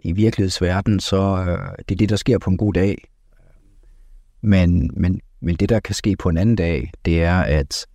[0.00, 3.08] I virkelighedsverdenen, så uh, det er det, der sker på en god dag.
[4.40, 7.86] Men, men, men det, der kan ske på en anden dag, det er, at,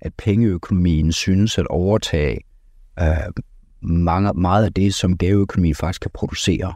[0.00, 2.38] at pengeøkonomien synes at overtage
[3.00, 3.06] uh,
[3.80, 6.74] mange, meget af det, som gaveøkonomien faktisk kan producere.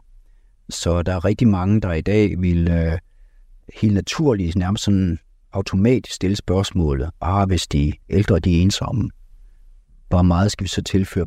[0.70, 2.98] Så der er rigtig mange, der i dag vil øh,
[3.74, 5.18] helt naturligt, nærmest sådan
[5.52, 9.10] automatisk stille spørgsmålet, ah, hvis de ældre de er ensomme,
[10.08, 11.26] hvor meget skal vi så tilføre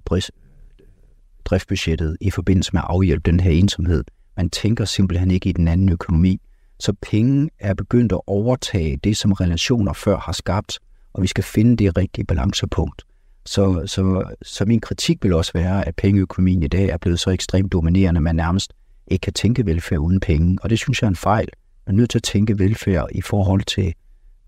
[1.46, 4.04] driftbudgettet i forbindelse med at afhjælpe den her ensomhed?
[4.38, 6.42] Man tænker simpelthen ikke i den anden økonomi.
[6.80, 10.80] Så penge er begyndt at overtage det, som relationer før har skabt,
[11.14, 13.04] og vi skal finde det rigtige balancepunkt.
[13.46, 17.30] Så, så, så min kritik vil også være, at pengeøkonomien i dag er blevet så
[17.30, 18.74] ekstremt dominerende, at man nærmest
[19.08, 20.58] ikke kan tænke velfærd uden penge.
[20.62, 21.48] Og det synes jeg er en fejl.
[21.86, 23.94] Man er nødt til at tænke velfærd i forhold til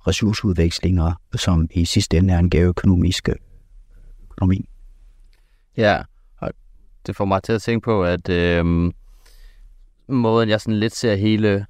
[0.07, 3.35] ressourceudvekslinger, som i sidste ende er en gaveøkonomisk øh,
[4.31, 4.69] økonomi.
[5.77, 6.01] Ja,
[6.37, 6.51] og
[7.07, 8.91] det får mig til at tænke på, at øh,
[10.07, 11.65] måden jeg sådan lidt ser hele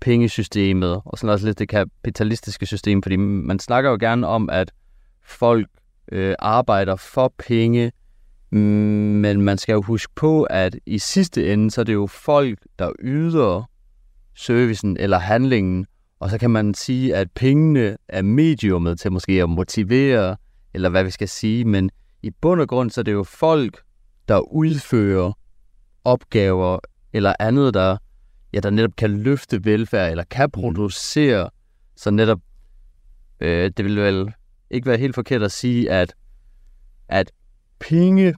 [0.00, 4.72] pengesystemet, og sådan også lidt det kapitalistiske system, fordi man snakker jo gerne om, at
[5.24, 5.68] folk
[6.12, 7.92] øh, arbejder for penge,
[8.50, 12.58] men man skal jo huske på, at i sidste ende, så er det jo folk,
[12.78, 13.70] der yder
[14.34, 15.86] servicen eller handlingen,
[16.20, 20.36] og så kan man sige, at pengene er mediumet til måske at motivere,
[20.74, 21.90] eller hvad vi skal sige, men
[22.22, 23.82] i bund og grund, så er det jo folk,
[24.28, 25.32] der udfører
[26.04, 26.78] opgaver
[27.12, 27.96] eller andet, der,
[28.52, 31.50] ja, der netop kan løfte velfærd, eller kan producere,
[31.96, 32.40] så netop,
[33.40, 34.32] øh, det vil vel
[34.70, 36.14] ikke være helt forkert at sige, at,
[37.08, 37.32] at
[37.78, 38.34] penge,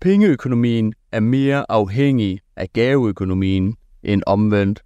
[0.00, 4.82] pengeøkonomien er mere afhængig af gaveøkonomien end omvendt.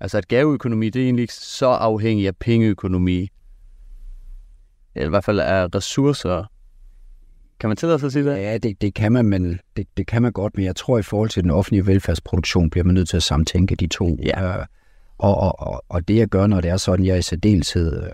[0.00, 3.28] Altså at gaveøkonomi, det er egentlig ikke så afhængig af pengeøkonomi.
[4.94, 6.44] Eller i hvert fald af ressourcer.
[7.60, 8.36] Kan man tillade sig at sige det?
[8.36, 11.02] Ja, det, det kan man, men det, det kan man godt, men jeg tror i
[11.02, 14.18] forhold til den offentlige velfærdsproduktion, bliver man nødt til at samtænke de to.
[14.22, 14.58] Ja.
[14.58, 14.66] Øh,
[15.18, 18.10] og, og, og, og det jeg gør, når det er sådan, jeg i særdeleshed øh,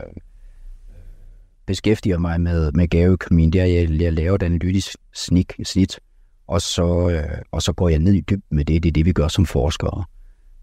[1.67, 6.01] beskæftiger mig med, med gaveøkonomien, det er, at jeg, jeg laver et analytisk snik, snit,
[6.47, 8.83] og så, øh, og så går jeg ned i dybden med det.
[8.83, 10.05] Det er det, vi gør som forskere.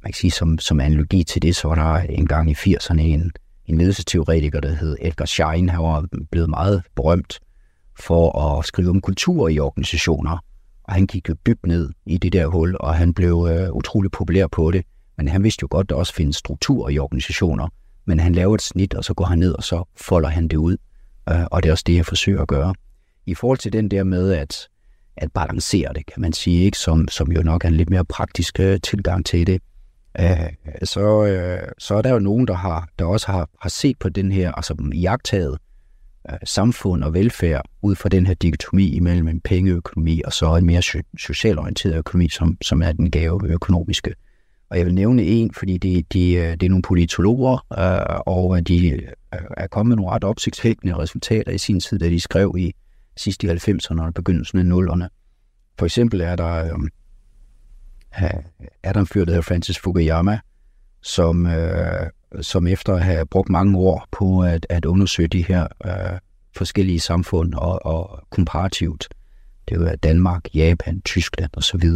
[0.03, 3.31] Man kan sige, som, som analogi til det, så var der engang i 80'erne en,
[3.65, 5.69] en ledelsesteoretiker, der hed Edgar Schein.
[5.69, 7.39] Han var blevet meget berømt
[7.99, 10.37] for at skrive om kultur i organisationer.
[10.83, 14.11] Og han gik jo dybt ned i det der hul, og han blev øh, utrolig
[14.11, 14.85] populær på det.
[15.17, 17.67] Men han vidste jo godt, at der også findes struktur i organisationer.
[18.05, 20.57] Men han laver et snit, og så går han ned, og så folder han det
[20.57, 20.77] ud.
[21.29, 22.73] Øh, og det er også det, jeg forsøger at gøre.
[23.25, 24.67] I forhold til den der med at,
[25.17, 28.05] at balancere det, kan man sige, ikke som, som jo nok er en lidt mere
[28.05, 29.61] praktisk øh, tilgang til det,
[30.19, 30.49] øh,
[30.83, 34.09] så, øh, så er der jo nogen, der, har, der også har, har set på
[34.09, 35.57] den her, altså jagttaget
[36.31, 40.65] øh, samfund og velfærd ud fra den her dikotomi imellem en pengeøkonomi og så en
[40.65, 40.81] mere
[41.17, 44.13] socialorienteret økonomi, som, som er den gaveøkonomiske.
[44.69, 48.57] Og jeg vil nævne en, fordi det, de, øh, det er nogle politologer, øh, og
[48.57, 49.01] øh, de øh,
[49.57, 52.73] er kommet med nogle ret opsigtsvækkende resultater i sin tid, da de skrev i
[53.17, 55.07] sidste i 90'erne og begyndelsen af 0'erne.
[55.79, 56.79] For eksempel er der, øh,
[58.83, 60.39] er der en fyr, der hedder Francis Fukuyama,
[61.01, 62.09] som, øh,
[62.41, 66.19] som efter at have brugt mange år på at, at undersøge de her øh,
[66.57, 69.07] forskellige samfund og, og komparativt,
[69.69, 71.89] det er Danmark, Japan, Tyskland osv.,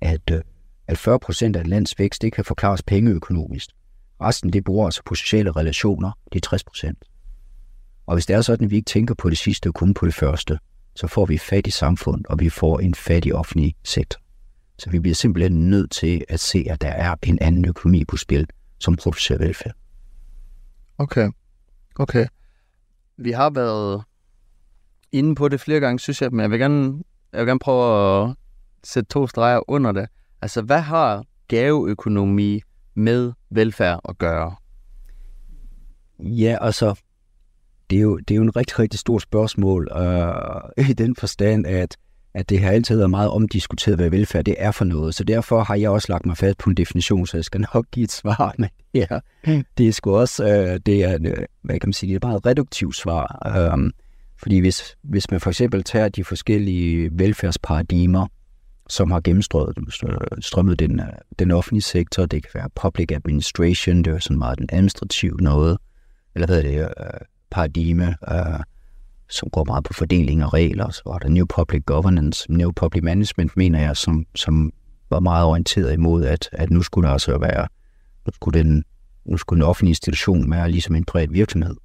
[0.00, 0.40] at, øh,
[0.86, 3.70] at 40 procent af et lands vækst, det kan forklares pengeøkonomisk.
[4.20, 7.04] Resten, det bruger altså på sociale relationer, det er 60 procent.
[8.06, 10.06] Og hvis det er sådan, at vi ikke tænker på det sidste og kun på
[10.06, 10.58] det første,
[10.94, 14.20] så får vi et fattigt samfund, og vi får en fattig offentlig sektor.
[14.78, 18.16] Så vi bliver simpelthen nødt til at se, at der er en anden økonomi på
[18.16, 18.46] spil,
[18.78, 19.74] som producerer velfærd.
[20.98, 21.30] Okay.
[21.94, 22.26] Okay.
[23.16, 24.02] Vi har været
[25.12, 28.28] inde på det flere gange, synes jeg, men jeg vil gerne, jeg vil gerne prøve
[28.28, 28.36] at
[28.84, 30.08] sætte to streger under det.
[30.42, 32.60] Altså, hvad har gaveøkonomi
[32.94, 34.54] med velfærd at gøre?
[36.18, 37.00] Ja, altså,
[37.90, 41.66] det er jo, det er jo en rigtig, rigtig stort spørgsmål, øh, i den forstand,
[41.66, 41.96] at
[42.34, 45.14] at det har altid været meget omdiskuteret, hvad velfærd det er for noget.
[45.14, 47.86] Så derfor har jeg også lagt mig fast på en definition, så jeg skal nok
[47.90, 48.54] give et svar.
[48.58, 49.06] Men ja,
[49.78, 52.30] det er sgu også, øh, det er, øh, hvad kan man sige, det er et
[52.30, 53.42] meget reduktivt svar.
[53.46, 53.92] Øh,
[54.38, 58.26] fordi hvis, hvis man for eksempel tager de forskellige velfærdsparadigmer,
[58.92, 61.06] som har gennemstrømmet øh, den, øh,
[61.38, 65.78] den offentlige sektor, det kan være public administration, det er sådan meget den administrative noget,
[66.34, 68.60] eller hvad er det, øh, paradigme, øh,
[69.30, 70.90] som går meget på fordeling og regler.
[70.90, 74.72] Så var der New Public Governance, New Public Management, mener jeg, som, som
[75.10, 77.68] var meget orienteret imod, at, at nu skulle der altså være,
[78.26, 78.84] nu skulle den,
[79.24, 81.76] nu skulle den offentlige institution være ligesom en privat virksomhed.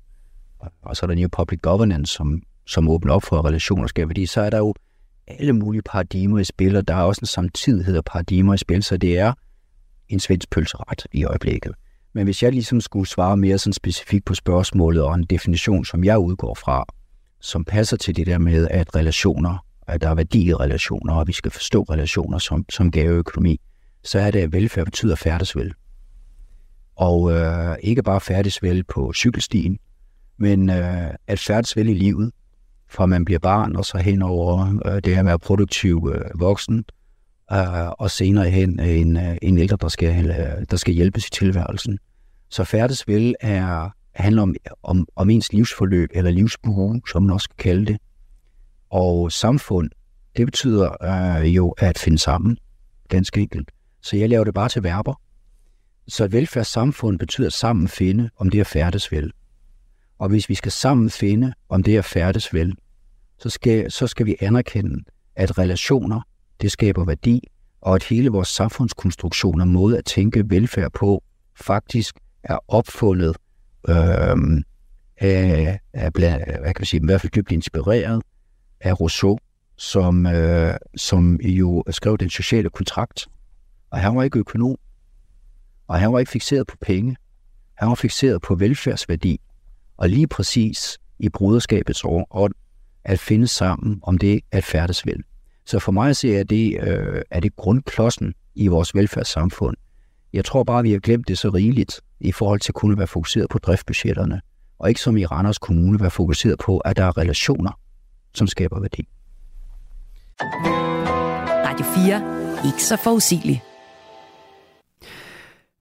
[0.82, 4.08] Og så er der New Public Governance, som, som åbner op for relationer, og skaber
[4.08, 4.26] værdi.
[4.26, 4.74] så er der jo
[5.27, 8.83] alle mulige paradigmer i spil, og der er også en samtidighed af paradigmer i spil,
[8.83, 9.33] så det er
[10.09, 11.73] en svensk pølseret i øjeblikket.
[12.13, 16.03] Men hvis jeg ligesom skulle svare mere sådan specifikt på spørgsmålet og en definition, som
[16.03, 16.85] jeg udgår fra,
[17.41, 21.27] som passer til det der med, at relationer, at der er værdi i relationer, og
[21.27, 23.61] vi skal forstå relationer som, som gaveøkonomi,
[24.03, 25.73] så er det, at velfærd betyder færdes vel.
[26.95, 29.79] Og øh, ikke bare færdes vel på cykelstien,
[30.37, 32.31] men øh, at færdes vel i livet,
[32.89, 36.86] fra man bliver barn og så hen over øh, det at være produktiv øh, voksen,
[37.52, 41.28] øh, og senere hen øh, en, øh, en ældre, der skal, øh, der skal hjælpes
[41.28, 42.00] i tilværelsen.
[42.50, 47.50] Så færdes vel er, handler om, om, om ens livsforløb, eller livsbue, som man også
[47.50, 47.97] kan kalde det.
[48.89, 49.89] Og samfund,
[50.38, 51.04] det betyder
[51.41, 52.58] øh, jo at finde sammen,
[53.10, 53.71] ganske enkelt.
[54.02, 55.21] Så jeg laver det bare til verber.
[56.08, 59.32] Så et velfærdssamfund betyder sammen finde, om det er færdes vel.
[60.17, 62.75] Og hvis vi skal sammen finde, om det er færdes vel,
[63.39, 65.03] så skal, så skal vi anerkende,
[65.36, 66.21] at relationer,
[66.62, 67.41] det skaber værdi,
[67.82, 71.23] og at hele vores samfundskonstruktion og måde at tænke velfærd på,
[71.56, 73.36] faktisk er opfundet
[73.89, 74.63] øh,
[75.17, 78.21] af, af blandt, hvad kan man sige, i hvert fald dybt inspireret
[78.82, 79.38] af Rousseau,
[79.77, 83.27] som, øh, som jo skrev den sociale kontrakt.
[83.91, 84.75] Og han var ikke økonom,
[85.88, 87.15] og han var ikke fixeret på penge.
[87.73, 89.39] Han var fixeret på velfærdsværdi.
[89.97, 92.53] Og lige præcis i bruderskabets ånd,
[93.03, 95.23] at finde sammen om det at færdes vel.
[95.65, 99.77] Så for mig ser jeg, det, øh, er det grundklodsen i vores velfærdssamfund.
[100.33, 103.07] Jeg tror bare, vi har glemt det så rigeligt i forhold til at kunne være
[103.07, 104.41] fokuseret på driftbudgetterne,
[104.79, 107.71] og ikke som i Randers Kommune være fokuseret på, at der er relationer,
[108.33, 109.07] som skaber værdi.
[111.65, 112.65] Radio 4.
[112.65, 113.60] Ikke så forudsigeligt.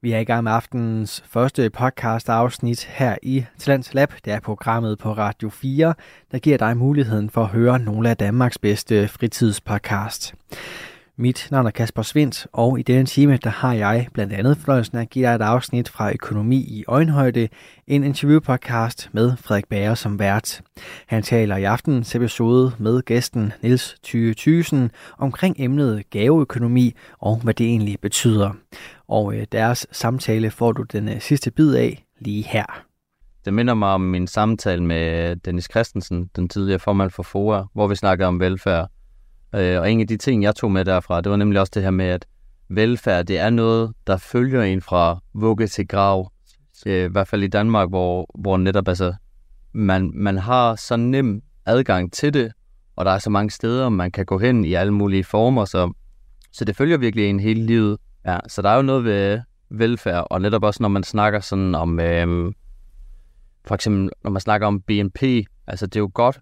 [0.03, 4.13] Vi er i gang med aftenens første podcast afsnit her i Talents Lab.
[4.25, 5.95] Det er programmet på Radio 4,
[6.33, 10.35] der giver dig muligheden for at høre nogle af Danmarks bedste fritidspodcast.
[11.19, 14.99] Mit navn er Kasper Svindt, og i denne time der har jeg blandt andet fornøjelsen
[14.99, 17.49] at give dig et afsnit fra Økonomi i Øjenhøjde,
[17.87, 20.63] en interviewpodcast med Frederik Bager som vært.
[21.07, 27.55] Han taler i aftenens episode med gæsten Niels Thyge Thysen omkring emnet gaveøkonomi og hvad
[27.55, 28.51] det egentlig betyder.
[29.09, 32.85] Og øh, deres samtale får du den øh, sidste bid af lige her.
[33.45, 37.87] Det minder mig om min samtale med Dennis Christensen, den tidligere formand for FOA, hvor
[37.87, 38.91] vi snakkede om velfærd
[39.57, 41.83] Øh, og en af de ting, jeg tog med derfra, det var nemlig også det
[41.83, 42.27] her med, at
[42.69, 46.33] velfærd, det er noget, der følger en fra vugge til grav.
[46.87, 49.15] Øh, I hvert fald i Danmark, hvor, hvor netop altså,
[49.73, 52.53] man, man har så nem adgang til det,
[52.97, 55.93] og der er så mange steder, man kan gå hen i alle mulige former, så,
[56.53, 57.99] så det følger virkelig en hele livet.
[58.27, 59.41] Ja, så der er jo noget ved øh,
[59.71, 62.53] velfærd, og netop også når man snakker sådan om, øh,
[63.67, 65.23] for eksempel når man snakker om BNP,
[65.67, 66.41] altså det er jo godt,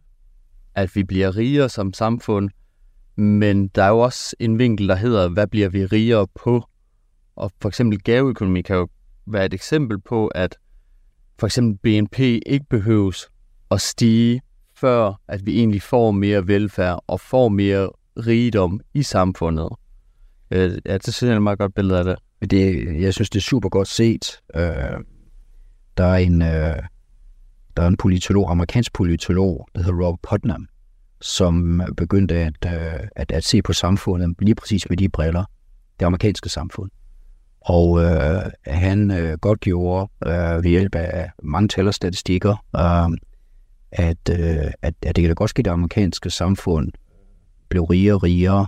[0.74, 2.50] at vi bliver rigere som samfund,
[3.16, 6.64] men der er jo også en vinkel, der hedder, hvad bliver vi rigere på?
[7.36, 8.88] Og for eksempel gaveøkonomi kan jo
[9.26, 10.56] være et eksempel på, at
[11.38, 13.28] for eksempel BNP ikke behøves
[13.70, 14.40] at stige,
[14.76, 19.68] før at vi egentlig får mere velfærd og får mere rigdom i samfundet.
[20.50, 22.50] Øh, ja, det synes jeg er et meget godt billede af det.
[22.50, 24.40] det jeg synes, det er super godt set.
[24.56, 25.00] Øh,
[25.96, 26.82] der er en, øh,
[27.76, 30.66] der er en politolog, amerikansk politolog, der hedder Rob Putnam,
[31.24, 35.44] som begyndte at, øh, at, at se på samfundet lige præcis med de briller,
[36.00, 36.90] det amerikanske samfund.
[37.60, 43.18] Og øh, han øh, godt gjorde øh, ved hjælp af mange tal og statistikker, øh,
[43.92, 46.92] at, øh, at, at det kan da godt ske, at det amerikanske samfund
[47.68, 48.66] blev rigere og rigere,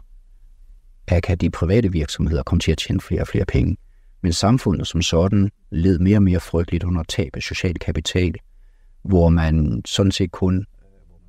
[1.08, 3.76] at de private virksomheder kom til at tjene flere og flere penge.
[4.22, 8.34] Men samfundet som sådan led mere og mere frygteligt under tab af social kapital,
[9.02, 10.66] hvor man sådan set kun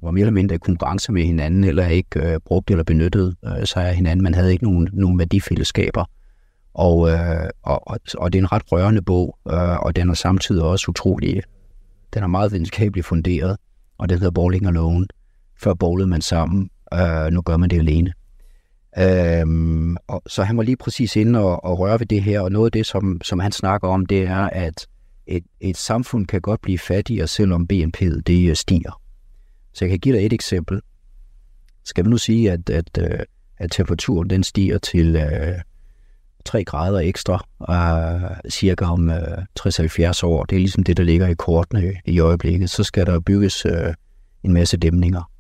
[0.01, 3.65] var mere eller mindre i konkurrence med hinanden, eller ikke øh, brugt eller benyttet øh,
[3.65, 4.23] sig af hinanden.
[4.23, 6.05] Man havde ikke nogen, nogen værdifællesskaber.
[6.73, 10.63] Og, øh, og, og det er en ret rørende bog, øh, og den er samtidig
[10.63, 11.41] også utrolig,
[12.13, 13.57] den er meget videnskabeligt funderet,
[13.97, 15.05] og den hedder Bowling Alone.
[15.59, 18.13] Før bowlede man sammen, øh, nu gør man det alene.
[18.99, 22.51] Øhm, og, så han var lige præcis inde og, og røre ved det her, og
[22.51, 24.87] noget af det, som, som han snakker om, det er, at
[25.27, 29.01] et, et samfund kan godt blive fattigere, selvom BNP'et det øh, stiger.
[29.77, 30.81] Så jeg kan give dig et eksempel.
[31.83, 33.19] Skal vi nu sige, at, at, øh,
[33.57, 35.55] at temperaturen den stiger til øh,
[36.45, 40.43] 3 grader ekstra øh, cirka om øh, 60-70 år.
[40.43, 42.69] Det er ligesom det, der ligger i kortene i øjeblikket.
[42.69, 43.93] Så skal der bygges øh,
[44.43, 45.31] en masse dæmninger.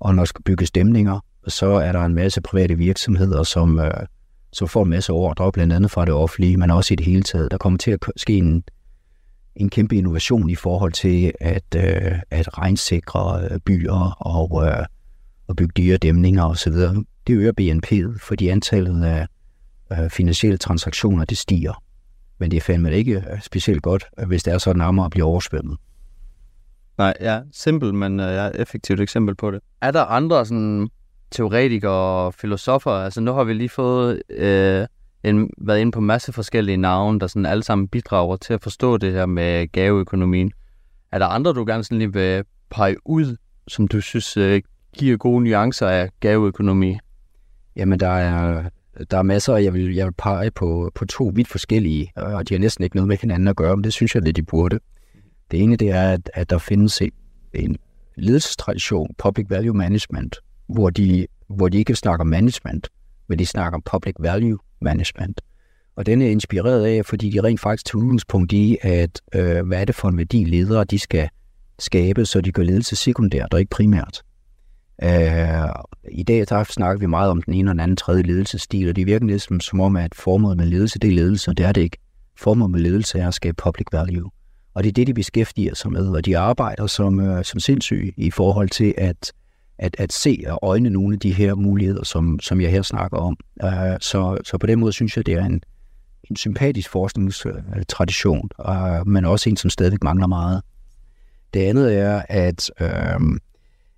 [0.00, 4.06] Og når der skal bygges dæmninger, så er der en masse private virksomheder, som, øh,
[4.52, 7.22] som får en masse ordre, blandt andet fra det offentlige, men også i det hele
[7.22, 7.50] taget.
[7.50, 8.62] Der kommer til at ske en,
[9.56, 14.86] en kæmpe innovation i forhold til at, øh, at regnsikre øh, byer og, øh,
[15.48, 16.72] og bygge dyre dæmninger osv.
[17.26, 19.26] Det øger BNP'et, fordi antallet af
[19.92, 21.82] øh, finansielle transaktioner det stiger.
[22.38, 25.10] Men det er fandme ikke øh, specielt godt, øh, hvis det er så nærmere at
[25.10, 25.78] blive oversvømmet.
[26.98, 29.60] Nej, ja, simpelt, men ja, effektivt eksempel på det.
[29.82, 30.88] Er der andre sådan
[31.30, 31.92] teoretikere
[32.26, 32.90] og filosofer?
[32.90, 34.86] Altså nu har vi lige fået øh,
[35.24, 38.96] en, været inde på masse forskellige navne, der sådan alle sammen bidrager til at forstå
[38.96, 40.52] det her med gaveøkonomien.
[41.12, 43.36] Er der andre, du gerne sådan lige vil pege ud,
[43.68, 44.62] som du synes øh,
[44.98, 46.98] giver gode nuancer af gaveøkonomi?
[47.76, 48.68] Jamen, der er,
[49.10, 52.54] der er masser, jeg vil, jeg vil pege på, på to vidt forskellige, og de
[52.54, 54.78] har næsten ikke noget med hinanden at gøre, men det synes jeg lidt, de burde.
[55.50, 57.10] Det ene, det er, at, at der findes en,
[57.54, 57.76] en
[58.16, 60.36] ledelsestradition, public value management,
[60.68, 62.88] hvor de, hvor de ikke snakker management,
[63.28, 65.40] men de snakker public value management.
[65.96, 69.80] Og den er inspireret af, fordi de rent faktisk tager udgangspunkt i, at øh, hvad
[69.80, 71.28] er det for en værdi ledere, de skal
[71.78, 74.22] skabe, så de gør ledelse sekundært og ikke primært.
[75.02, 75.68] Øh,
[76.10, 78.96] I dag der snakker vi meget om den ene og den anden tredje ledelsesstil, og
[78.96, 81.66] det virker lidt som, som om, at formålet med ledelse, det er ledelse, og det
[81.66, 81.98] er det ikke.
[82.38, 84.30] Formålet med ledelse er at skabe public value.
[84.74, 88.12] Og det er det, de beskæftiger sig med, og de arbejder som, øh, som sindssyge
[88.16, 89.32] i forhold til at,
[89.80, 93.18] at, at se og øjne nogle af de her muligheder, som, som jeg her snakker
[93.18, 93.36] om.
[93.64, 93.70] Uh,
[94.00, 95.62] så, så på den måde synes jeg, det er en,
[96.30, 100.62] en sympatisk forskningstradition, uh, men også en, som stadigvæk mangler meget.
[101.54, 103.36] Det andet er, at, uh,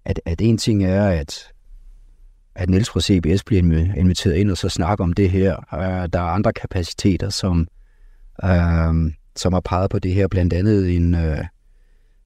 [0.05, 1.49] at, at en ting er, at
[2.55, 3.63] at Niels fra CBS bliver
[3.97, 5.57] inviteret ind og så snakker om det her.
[5.73, 7.69] Uh, der er andre kapaciteter, som,
[8.45, 11.39] uh, som har peget på det her, blandt andet en, uh,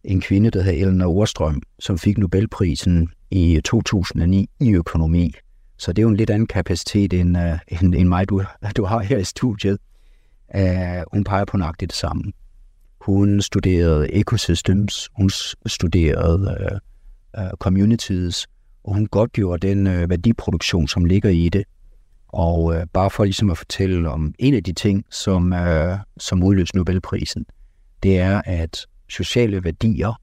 [0.04, 5.32] en kvinde, der hedder Elena Orstrøm, som fik Nobelprisen i 2009 i økonomi.
[5.78, 8.42] Så det er jo en lidt anden kapacitet end, uh, end, end mig, du,
[8.76, 9.78] du har her i studiet.
[10.54, 10.62] Uh,
[11.12, 12.32] hun peger på nøjagtigt det samme.
[13.00, 15.30] Hun studerede ecosystems, hun
[15.66, 16.80] studerede
[17.36, 18.46] uh, uh, communities,
[18.84, 21.64] og hun godtgjorde den uh, værdiproduktion, som ligger i det.
[22.28, 26.42] Og uh, bare for ligesom at fortælle om en af de ting, som, uh, som
[26.42, 27.46] udløste Nobelprisen,
[28.02, 30.20] det er, at sociale værdier,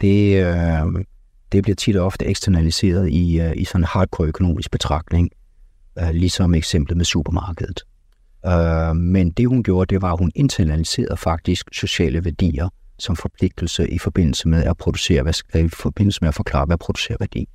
[0.00, 0.44] det,
[0.84, 1.02] uh,
[1.52, 5.30] det bliver tit og ofte eksternaliseret i, uh, i sådan en hardcore økonomisk betragtning,
[6.02, 7.82] uh, ligesom eksemplet med supermarkedet.
[8.46, 13.90] Uh, men det hun gjorde, det var, at hun internaliserede faktisk sociale værdier som forpligtelse
[13.90, 17.48] i forbindelse med at producere, hvad, i forbindelse med at forklare, hvad producerer værdi.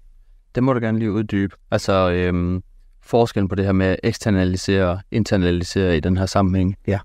[0.55, 1.55] Det må du gerne lige uddybe.
[1.71, 2.63] Altså øhm,
[3.03, 6.75] forskellen på det her med at eksternalisere og internalisere i den her sammenhæng.
[6.87, 6.99] Ja.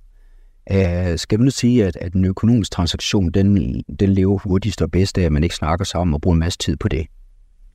[0.70, 4.90] Uh, skal man nu sige, at, at en økonomisk transaktion, den, den lever hurtigst og
[4.90, 7.06] bedst af, at man ikke snakker sammen og bruger en masse tid på det,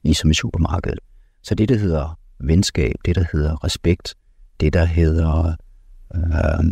[0.03, 0.99] ligesom i supermarkedet.
[1.43, 4.15] Så det, der hedder venskab, det, der hedder respekt,
[4.59, 5.55] det, der hedder,
[6.15, 6.65] uh,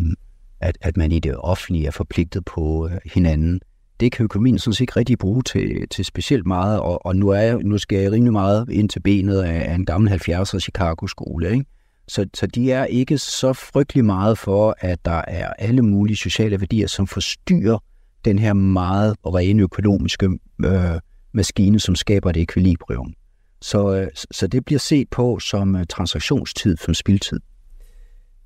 [0.59, 3.59] at, at man i det offentlige er forpligtet på øh, hinanden,
[3.99, 7.29] det kan økonomien sådan set ikke rigtig bruge til, til specielt meget, og, og nu,
[7.29, 10.59] er jeg, nu skal jeg rimelig meget ind til benet af, af en gammel 70'er
[10.59, 11.65] Chicago-skole, ikke?
[12.07, 16.59] Så, så de er ikke så frygtelig meget for, at der er alle mulige sociale
[16.59, 17.77] værdier, som forstyrrer
[18.25, 20.99] den her meget rene økonomiske øh,
[21.33, 23.13] maskine, som skaber et ekvilibrium.
[23.61, 27.39] Så, øh, så det bliver set på som øh, transaktionstid, som spildtid.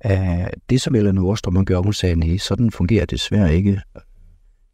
[0.04, 3.80] Æh, det, som Ellen Nordstrøm gør, hun sagde, nej, sådan fungerer det desværre ikke.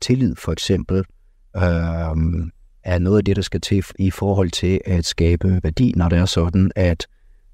[0.00, 0.96] Tillid, for eksempel,
[1.56, 1.62] øh,
[2.84, 6.18] er noget af det, der skal til i forhold til at skabe værdi, når det
[6.18, 7.06] er sådan, at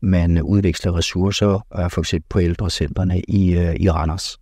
[0.03, 4.39] man udveksler ressourcer, øh, for eksempel på ældrecentrene i, øh, i Randers.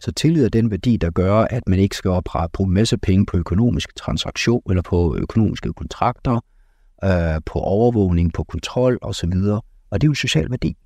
[0.00, 2.10] Så tillid er den værdi, der gør, at man ikke skal
[2.52, 6.40] bruge en masse penge på økonomiske transaktioner eller på økonomiske kontrakter,
[7.04, 9.32] øh, på overvågning, på kontrol osv.
[9.90, 10.76] Og det er jo social værdi.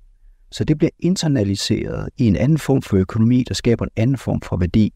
[0.51, 4.41] Så det bliver internaliseret i en anden form for økonomi, der skaber en anden form
[4.41, 4.93] for værdi.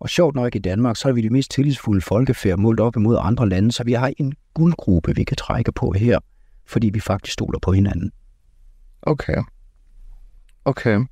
[0.00, 3.16] Og sjovt nok i Danmark, så er vi det mest tillidsfulde folkefærd målt op imod
[3.20, 6.18] andre lande, så vi har en guldgruppe, vi kan trække på her,
[6.66, 8.10] fordi vi faktisk stoler på hinanden.
[9.02, 9.42] Okay.
[10.64, 11.04] Okay.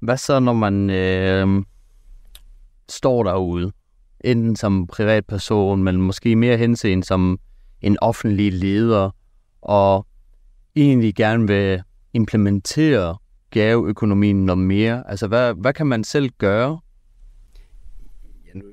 [0.00, 1.64] Hvad så, når man øh,
[2.88, 3.72] står derude,
[4.20, 7.38] enten som privatperson, men måske mere hensen som
[7.80, 9.10] en offentlig leder,
[9.62, 10.06] og
[10.76, 11.82] egentlig gerne vil
[12.12, 13.16] implementere
[13.50, 15.10] gaveøkonomien noget mere?
[15.10, 16.80] Altså, hvad, hvad kan man selv gøre?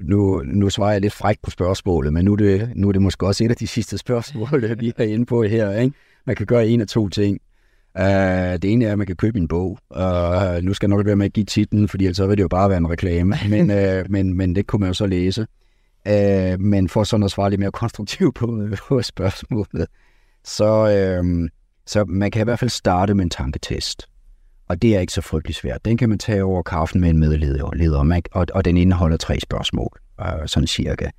[0.01, 3.01] Nu, nu svarer jeg lidt frækt på spørgsmålet, men nu er, det, nu er det
[3.01, 5.71] måske også et af de sidste spørgsmål, vi er inde på her.
[5.71, 5.95] Ikke?
[6.25, 7.39] Man kan gøre en af to ting.
[7.99, 8.03] Uh,
[8.61, 9.77] det ene er, at man kan købe en bog.
[9.89, 12.43] Uh, nu skal jeg nok være med at give titlen, fordi ellers så vil det
[12.43, 13.35] jo bare være en reklame.
[13.49, 15.41] Men, uh, men, men det kunne man jo så læse.
[16.09, 19.87] Uh, men for sådan at svare lidt mere konstruktivt på, på spørgsmålet,
[20.43, 21.49] så, uh,
[21.85, 24.07] så man kan i hvert fald starte med en tanketest.
[24.67, 25.85] Og det er ikke så frygtelig svært.
[25.85, 27.75] Den kan man tage over kaffen med en medleder, og,
[28.31, 31.09] og, og den indeholder tre spørgsmål, uh, sådan cirka.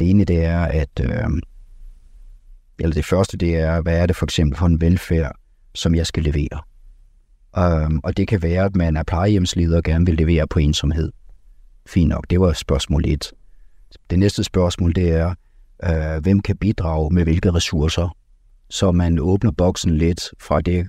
[0.00, 1.38] Det ene det er, at, uh,
[2.78, 5.39] eller det første det er, hvad er det for eksempel for en velfærd,
[5.74, 6.60] som jeg skal levere.
[7.58, 11.12] Um, og det kan være, at man er plejehjemsleder og gerne vil levere på ensomhed.
[11.86, 13.32] Fint nok, det var spørgsmål 1.
[14.10, 15.34] Det næste spørgsmål, det er,
[15.88, 18.16] uh, hvem kan bidrage med hvilke ressourcer?
[18.70, 20.88] Så man åbner boksen lidt fra det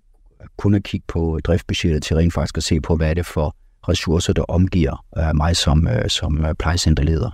[0.58, 3.56] kun at kigge på driftbudgettet til rent faktisk at se på, hvad er det for
[3.90, 7.32] ressourcer, der omgiver øh, mig som, øh, som øh, plejecenterleder.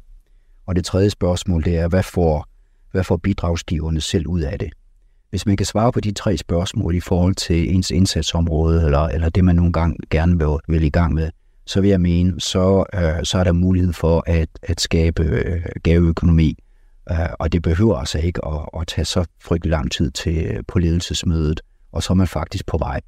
[0.65, 2.47] Og det tredje spørgsmål, det er, hvad får,
[2.91, 4.69] hvad får bidragsgiverne selv ud af det?
[5.38, 9.29] Hvis man kan svare på de tre spørgsmål i forhold til ens indsatsområde, eller, eller
[9.29, 11.29] det man nogle gange gerne vil, vil i gang med,
[11.65, 15.61] så vil jeg mene, så, øh, så er der mulighed for at, at skabe øh,
[15.83, 16.57] gaveøkonomi.
[17.11, 20.63] Øh, og det behøver altså ikke at, at tage så frygtelig lang tid til øh,
[20.67, 21.61] på ledelsesmødet,
[21.91, 23.01] og så er man faktisk på vej.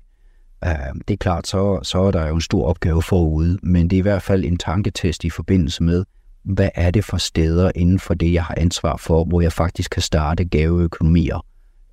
[0.65, 0.71] Øh,
[1.07, 3.99] det er klart, så, så er der jo en stor opgave forude, men det er
[3.99, 6.05] i hvert fald en tanketest i forbindelse med,
[6.43, 9.91] hvad er det for steder inden for det, jeg har ansvar for, hvor jeg faktisk
[9.91, 11.45] kan starte gaveøkonomier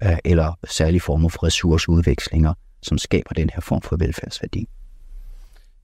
[0.03, 4.68] øh, eller særlige former for ressourceudvekslinger, som skaber den her form for velfærdsværdi.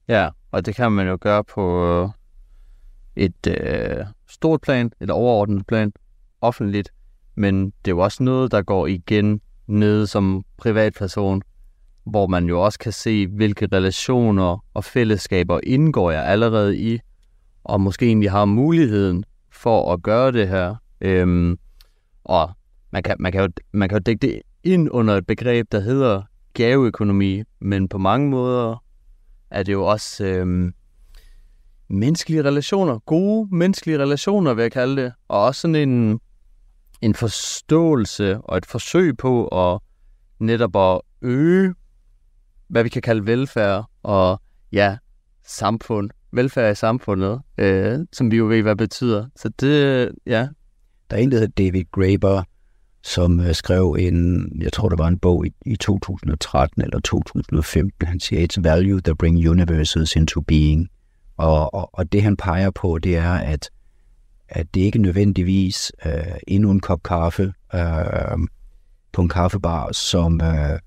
[0.09, 2.09] Ja, og det kan man jo gøre på øh,
[3.17, 5.93] et øh, stort plan, et overordnet plan,
[6.41, 6.91] offentligt,
[7.35, 11.43] men det er jo også noget, der går igen nede som privatperson,
[12.05, 16.99] hvor man jo også kan se, hvilke relationer og fællesskaber indgår jeg allerede i,
[17.65, 20.75] og måske egentlig har muligheden for at gøre det her.
[21.01, 21.59] Øhm,
[22.25, 22.51] og
[22.93, 25.81] man kan, man, kan jo, man kan jo dække det ind under et begreb, der
[25.81, 26.23] hedder
[26.55, 28.85] gaveøkonomi, men på mange måder
[29.51, 30.75] er det jo også øhm,
[31.89, 36.21] menneskelige relationer, gode menneskelige relationer, vil jeg kalde det, og også sådan en,
[37.01, 39.81] en forståelse og et forsøg på at
[40.39, 41.75] netop at øge,
[42.69, 44.41] hvad vi kan kalde velfærd og
[44.73, 44.97] ja,
[45.47, 49.27] samfund, velfærd i samfundet, øh, som vi jo ved, hvad det betyder.
[49.37, 50.49] Så det, ja.
[51.11, 52.43] Der er en, der hedder David Graeber,
[53.03, 58.07] som øh, skrev en, jeg tror, det var en bog i, i 2013 eller 2015.
[58.07, 60.89] Han siger, it's value that bring universes into being.
[61.37, 63.71] Og, og, og det han peger på, det er, at,
[64.49, 66.13] at det ikke nødvendigvis øh,
[66.49, 68.39] endnu en kop kaffe øh,
[69.13, 70.79] på en kaffebar, som, øh,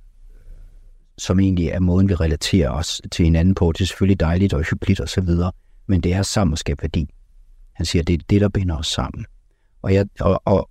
[1.17, 3.71] som egentlig er måden, vi relaterer os til hinanden på.
[3.71, 5.29] Det er selvfølgelig dejligt og hyggeligt osv.,
[5.87, 7.09] men det er sammen at skabe værdi.
[7.73, 9.25] Han siger, det er det, der binder os sammen.
[9.81, 10.69] Og jeg, og, og,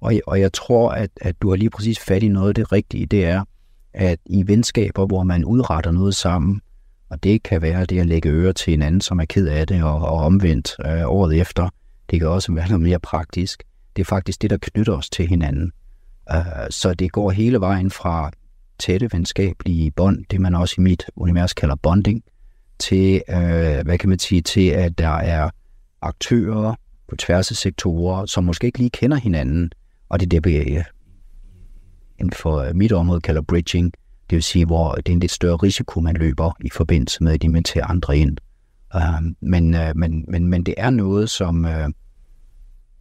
[0.00, 2.72] og, og jeg tror, at, at du har lige præcis fat i noget af det
[2.72, 3.06] rigtige.
[3.06, 3.44] Det er,
[3.94, 6.60] at i venskaber, hvor man udretter noget sammen,
[7.10, 9.66] og det kan være det at lægge øre til en anden, som er ked af
[9.66, 11.68] det, og, og omvendt øh, året efter.
[12.10, 13.62] Det kan også være noget mere praktisk.
[13.96, 15.72] Det er faktisk det, der knytter os til hinanden.
[16.32, 16.36] Øh,
[16.70, 18.30] så det går hele vejen fra
[18.78, 22.22] tætte venskabelige bånd, det man også i mit univers kalder bonding,
[22.78, 25.50] til, øh, hvad kan man sige, til at der er
[26.02, 26.74] aktører
[27.08, 29.70] på tværs af sektorer, som måske ikke lige kender hinanden,
[30.10, 30.82] og det er det, vi
[32.20, 33.92] inden for øh, mit område kalder bridging,
[34.30, 37.32] det vil sige, hvor det er en lidt større risiko, man løber i forbindelse med
[37.32, 38.36] at invitere andre ind.
[38.94, 41.92] Uh, men, uh, men, men, men det er noget, som, uh,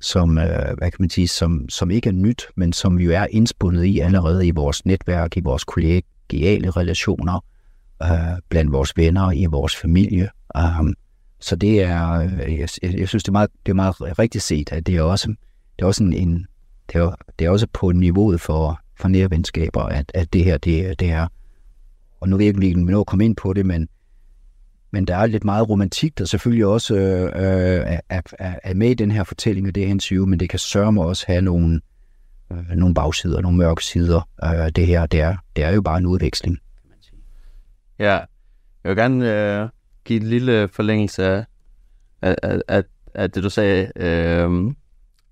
[0.02, 3.12] som, uh, hvad kan man sige, som, som ikke er nyt, men som vi jo
[3.12, 7.46] er indspundet i allerede i vores netværk, i vores kollegiale relationer,
[8.04, 10.30] uh, blandt vores venner, i vores familie.
[10.58, 10.94] Øhm,
[11.40, 14.88] så det er, jeg, jeg synes, det er meget, det er meget rigtigt set, at
[14.88, 15.28] det er også,
[15.76, 16.48] det er også en, en
[16.94, 20.58] det er, det er også på niveauet for, for nære venskaber, at, at det her,
[20.58, 21.28] det, det er,
[22.20, 23.90] og nu ved jeg ikke, om vi nå at komme ind på det, men,
[24.92, 28.94] men der er lidt meget romantik, der selvfølgelig også øh, er, er, er med i
[28.94, 31.82] den her fortælling og det her interview, men det kan sørge mig også have nogle,
[32.52, 34.30] øh, nogle bagsider, nogle mørke sider.
[34.44, 36.58] Øh, det her, det er, det er jo bare en udveksling.
[36.58, 37.20] Kan man sige.
[38.00, 38.14] Ja,
[38.84, 39.70] jeg vil gerne øh,
[40.06, 41.46] give en lille forlængelse af,
[42.22, 42.84] af, af,
[43.14, 44.74] af det, du sagde øh,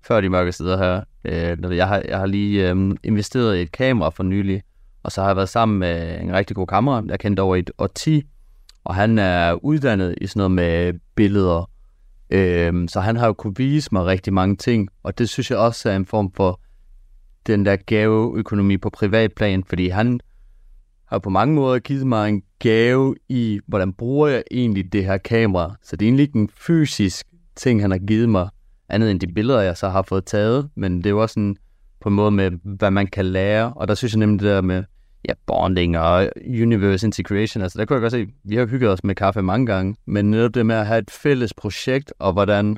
[0.02, 1.02] før de mørke sider her.
[1.24, 4.62] Øh, jeg, har, jeg har lige øh, investeret i et kamera for nylig,
[5.02, 7.58] og så har jeg været sammen med en rigtig god kammerat, jeg kendte over i
[7.58, 8.22] et årti,
[8.84, 11.70] og han er uddannet i sådan noget med billeder.
[12.30, 15.58] Øh, så han har jo kunne vise mig rigtig mange ting, og det synes jeg
[15.58, 16.60] også er en form for
[17.46, 20.20] den der gaveøkonomi på privatplan, fordi han
[21.04, 25.18] har på mange måder givet mig en gave i, hvordan bruger jeg egentlig det her
[25.18, 25.74] kamera.
[25.82, 28.48] Så det er egentlig ikke en fysisk ting, han har givet mig,
[28.88, 31.56] andet end de billeder, jeg så har fået taget, men det er jo også sådan
[32.00, 34.60] på en måde med, hvad man kan lære, og der synes jeg nemlig det der
[34.60, 34.84] med,
[35.28, 39.04] ja, bonding og universe integration, altså der kunne jeg godt se, vi har hygget os
[39.04, 42.76] med kaffe mange gange, men netop det med at have et fælles projekt, og hvordan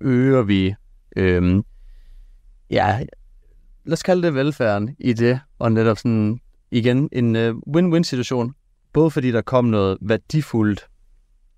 [0.00, 0.74] øger vi,
[1.16, 1.64] øhm,
[2.70, 3.04] ja,
[3.84, 6.40] lad os kalde det velfærden i det, og netop sådan,
[6.70, 8.54] igen, en øh, win-win situation,
[8.92, 10.86] både fordi der kom noget værdifuldt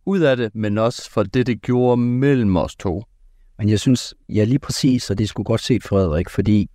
[0.07, 3.05] ud af det, men også for det, det gjorde mellem os to.
[3.59, 6.71] Men jeg synes, ja lige præcis, og det skulle godt set Frederik, fordi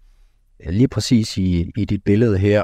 [0.70, 2.64] lige præcis i, i dit billede her,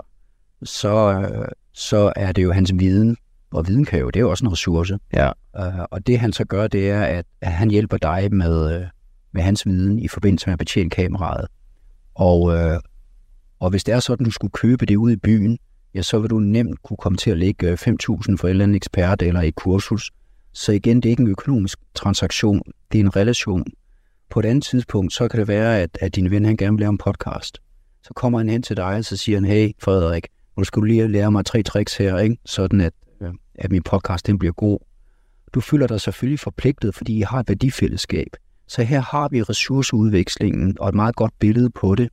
[0.64, 1.26] så,
[1.74, 3.18] så er det jo hans viden,
[3.52, 5.00] og viden kan jo, det er jo også en ressource.
[5.14, 5.32] Ja.
[5.60, 8.86] Uh, og det han så gør, det er, at, at han hjælper dig med,
[9.32, 11.48] med hans viden i forbindelse med at betjene kameraet.
[12.16, 12.80] Og, uh,
[13.60, 15.60] og hvis det er sådan, du skulle købe det ud i byen,
[15.96, 18.76] ja, så vil du nemt kunne komme til at lægge 5.000 for en eller anden
[18.76, 20.12] ekspert eller et kursus.
[20.54, 22.62] Så igen, det er ikke en økonomisk transaktion,
[22.92, 23.66] det er en relation.
[24.30, 26.80] På et andet tidspunkt, så kan det være, at, at din ven han gerne vil
[26.80, 27.58] lave en podcast.
[28.04, 30.28] Så kommer han hen til dig, og så siger han, hey Frederik,
[30.58, 32.38] nu skal du lige lære mig tre tricks her, ikke?
[32.46, 34.80] sådan at, øh, at min podcast den bliver god.
[35.54, 38.28] Du føler dig selvfølgelig forpligtet, fordi I har et værdifællesskab.
[38.68, 42.10] Så her har vi ressourceudvekslingen og et meget godt billede på det.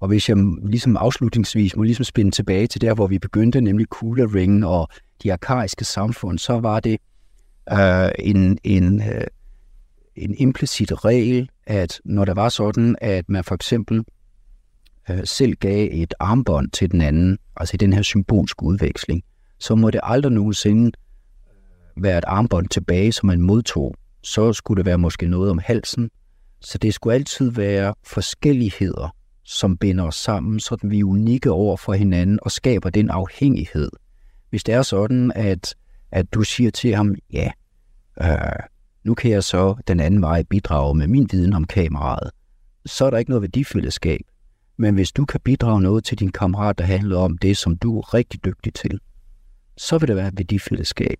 [0.00, 3.88] Og hvis jeg ligesom afslutningsvis må ligesom spænde tilbage til der, hvor vi begyndte, nemlig
[3.88, 4.88] kugleringen og
[5.22, 6.98] de arkaiske samfund, så var det
[7.72, 9.26] øh, en, en, øh,
[10.16, 14.04] en implicit regel, at når der var sådan, at man for eksempel
[15.10, 19.22] øh, selv gav et armbånd til den anden, altså i den her symbolske udveksling,
[19.58, 20.92] så må det aldrig nogensinde
[21.96, 23.94] øh, være et armbånd tilbage, som man modtog.
[24.22, 26.10] Så skulle det være måske noget om halsen.
[26.60, 31.76] Så det skulle altid være forskelligheder, som binder os sammen, så vi er unikke over
[31.76, 33.90] for hinanden og skaber den afhængighed.
[34.50, 35.74] Hvis det er sådan, at,
[36.10, 37.50] at du siger til ham, ja,
[38.22, 38.68] øh,
[39.04, 42.30] nu kan jeg så den anden vej bidrage med min viden om kameraet,
[42.86, 44.20] så er der ikke noget værdifællesskab.
[44.76, 47.98] Men hvis du kan bidrage noget til din kammerat, der handler om det, som du
[47.98, 49.00] er rigtig dygtig til,
[49.76, 51.16] så vil det være et værdifællesskab.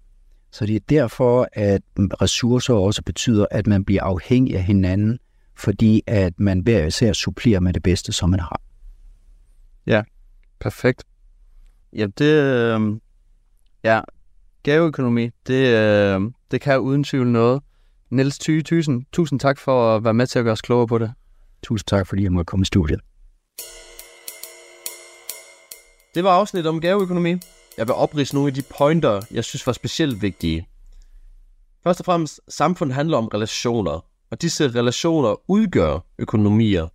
[0.51, 5.19] Så det er derfor, at ressourcer også betyder, at man bliver afhængig af hinanden,
[5.57, 8.61] fordi at man hver især supplerer med det bedste, som man har.
[9.87, 10.03] Ja,
[10.61, 11.05] perfekt.
[11.93, 12.81] Ja, det, øh,
[13.85, 14.01] ja,
[14.63, 16.21] gaveøkonomi, det, øh,
[16.51, 17.63] det kan uden tvivl noget.
[18.15, 20.99] Niels Thyge Thysen, tusind tak for at være med til at gøre os klogere på
[20.99, 21.13] det.
[21.63, 23.01] Tusind tak, fordi jeg måtte komme i studiet.
[26.15, 27.31] Det var afsnit om gaveøkonomi.
[27.79, 30.69] Jeg vil oprise nogle af de pointer, jeg synes var specielt vigtige.
[31.85, 36.89] Først og fremmest, samfund handler om relationer, og disse relationer udgør økonomier.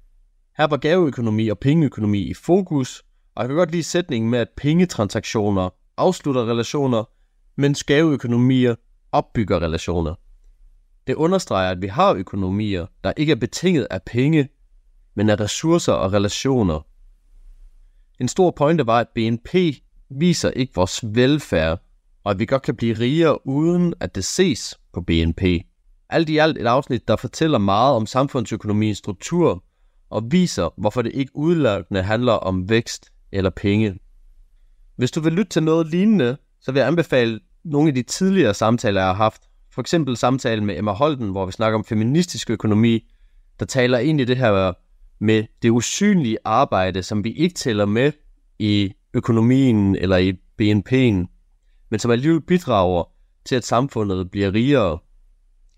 [0.57, 3.03] Her var gaveøkonomi og pengeøkonomi i fokus,
[3.35, 7.03] og jeg kan godt lide sætningen med, at pengetransaktioner afslutter relationer,
[7.55, 8.75] mens gaveøkonomier
[9.11, 10.15] opbygger relationer.
[11.09, 14.49] Det understreger, at vi har økonomier, der ikke er betinget af penge,
[15.15, 16.85] men af ressourcer og relationer.
[18.19, 19.55] En stor pointe var, at BNP
[20.09, 21.81] viser ikke vores velfærd,
[22.23, 25.41] og at vi godt kan blive rigere uden at det ses på BNP.
[26.09, 29.63] Alt i alt et afsnit, der fortæller meget om samfundsøkonomiens struktur
[30.09, 33.99] og viser, hvorfor det ikke udelukkende handler om vækst eller penge.
[34.95, 38.53] Hvis du vil lytte til noget lignende, så vil jeg anbefale nogle af de tidligere
[38.53, 39.48] samtaler, jeg har haft.
[39.79, 43.11] For eksempel samtalen med Emma Holden, hvor vi snakker om feministisk økonomi,
[43.59, 44.73] der taler ind i det her
[45.19, 48.11] med det usynlige arbejde, som vi ikke tæller med
[48.59, 51.27] i økonomien eller i BNP'en,
[51.89, 53.03] men som alligevel bidrager
[53.45, 54.99] til, at samfundet bliver rigere.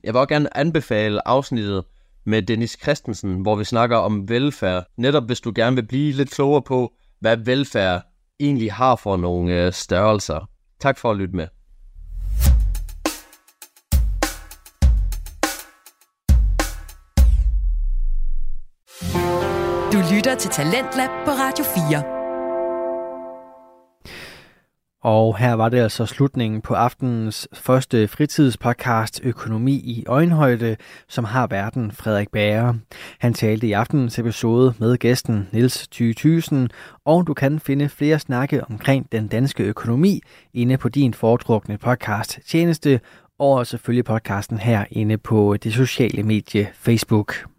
[0.03, 1.83] Jeg vil også gerne anbefale afsnittet
[2.25, 4.85] med Dennis Christensen, hvor vi snakker om velfærd.
[4.97, 8.03] Netop hvis du gerne vil blive lidt klogere på, hvad velfærd
[8.39, 10.49] egentlig har for nogle øh, størrelser.
[10.79, 11.47] Tak for at lytte med.
[20.15, 22.03] Lytter til Talentlab på Radio 4.
[25.03, 31.47] Og her var det altså slutningen på aftenens første fritidspodcast Økonomi i øjenhøjde, som har
[31.47, 32.73] verden Frederik Bager.
[33.19, 36.15] Han talte i aftenens episode med gæsten Niels Thy
[37.05, 40.21] og du kan finde flere snakke omkring den danske økonomi
[40.53, 42.99] inde på din foretrukne podcast tjeneste,
[43.39, 47.50] og selvfølgelig podcasten her inde på det sociale medie Facebook.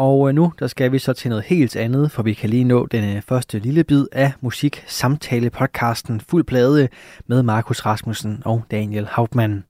[0.00, 2.64] Og øh, nu der skal vi så til noget helt andet, for vi kan lige
[2.64, 6.88] nå den øh, første lille bid af musik samtale podcasten Fuld Plade
[7.26, 9.64] med Markus Rasmussen og Daniel Hauptmann.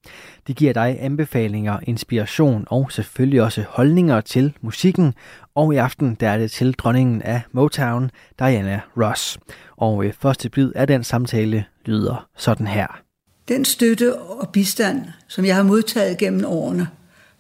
[0.46, 5.14] De giver dig anbefalinger, inspiration og selvfølgelig også holdninger til musikken.
[5.54, 9.38] Og i aften der er det til dronningen af Motown, Diana Ross.
[9.76, 13.00] Og øh, første bid af den samtale lyder sådan her.
[13.48, 16.88] Den støtte og bistand, som jeg har modtaget gennem årene,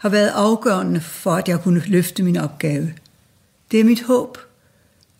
[0.00, 2.92] har været afgørende for, at jeg kunne løfte min opgave.
[3.70, 4.38] Det er mit håb,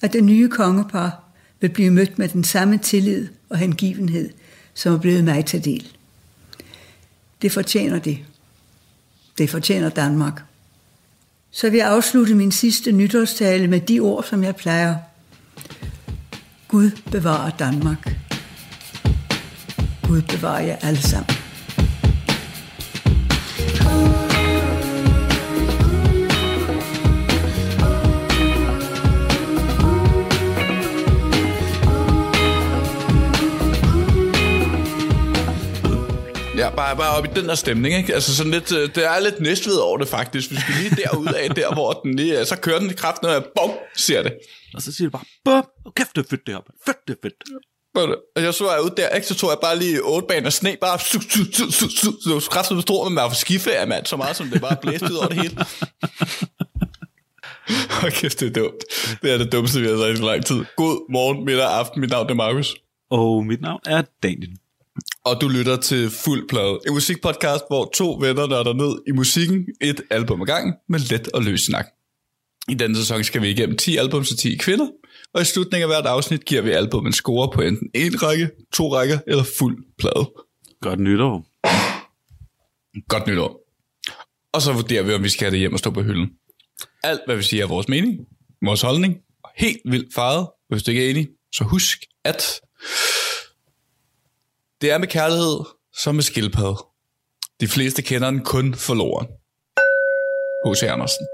[0.01, 1.25] at det nye kongepar
[1.61, 4.31] vil blive mødt med den samme tillid og hengivenhed,
[4.75, 5.97] som er blevet mig til del.
[7.43, 8.19] Det fortjener det.
[9.39, 10.43] Det fortjener Danmark.
[11.51, 14.97] Så vil jeg afslutte min sidste nytårstale med de ord, som jeg plejer.
[16.69, 18.17] Gud bevarer Danmark.
[20.03, 21.40] Gud bevarer jer alle sammen.
[36.71, 38.15] Ja, bare, bare op i den der stemning, ikke?
[38.15, 40.51] Altså sådan lidt, øh, det er lidt næstved over det faktisk.
[40.51, 42.45] Vi skal lige derud af, der hvor den lige er.
[42.45, 44.33] Så kører den i kraft, når jeg bum, siger det.
[44.75, 47.15] Og så siger det bare, bum, oh, kæft det er fedt det her, fedt det
[47.15, 47.35] er fedt.
[48.37, 49.27] Og jeg så jeg ud der, ikke?
[49.27, 50.99] Så tog jeg bare lige otte baner sne, bare
[52.41, 54.77] så kraftigt med stor, men man var for skiferie, mand, så meget som det bare
[54.83, 55.57] blæste ud over det hele.
[58.01, 58.85] Hold kæft, det er dumt.
[59.23, 60.65] Det er det dummeste, vi har sagt i lang tid.
[60.77, 62.01] God morgen, middag, aften.
[62.01, 62.77] Mit navn er Markus.
[63.11, 64.60] Og mit navn er Daniel.
[65.25, 69.67] Og du lytter til Fuld Plade, en musikpodcast, hvor to venner nørder ned i musikken,
[69.81, 71.87] et album ad gang med let og løs snak.
[72.69, 74.87] I denne sæson skal vi igennem 10 album til 10 kvinder,
[75.35, 78.51] og i slutningen af hvert afsnit giver vi album en score på enten en række,
[78.73, 80.31] to rækker eller fuld plade.
[80.81, 81.47] Godt nytår.
[83.09, 83.61] Godt nytår.
[84.53, 86.31] Og så vurderer vi, om vi skal have det hjem og stå på hylden.
[87.03, 88.19] Alt, hvad vi siger, er vores mening,
[88.65, 89.17] vores holdning,
[89.57, 90.49] helt vildt farvet.
[90.69, 92.61] Hvis du ikke er enig, så husk, at
[94.81, 95.65] det er med kærlighed
[95.97, 96.77] som med skildpadde.
[97.61, 99.27] De fleste kender den kun forloren.
[100.67, 100.83] H.C.
[100.83, 101.27] Andersen.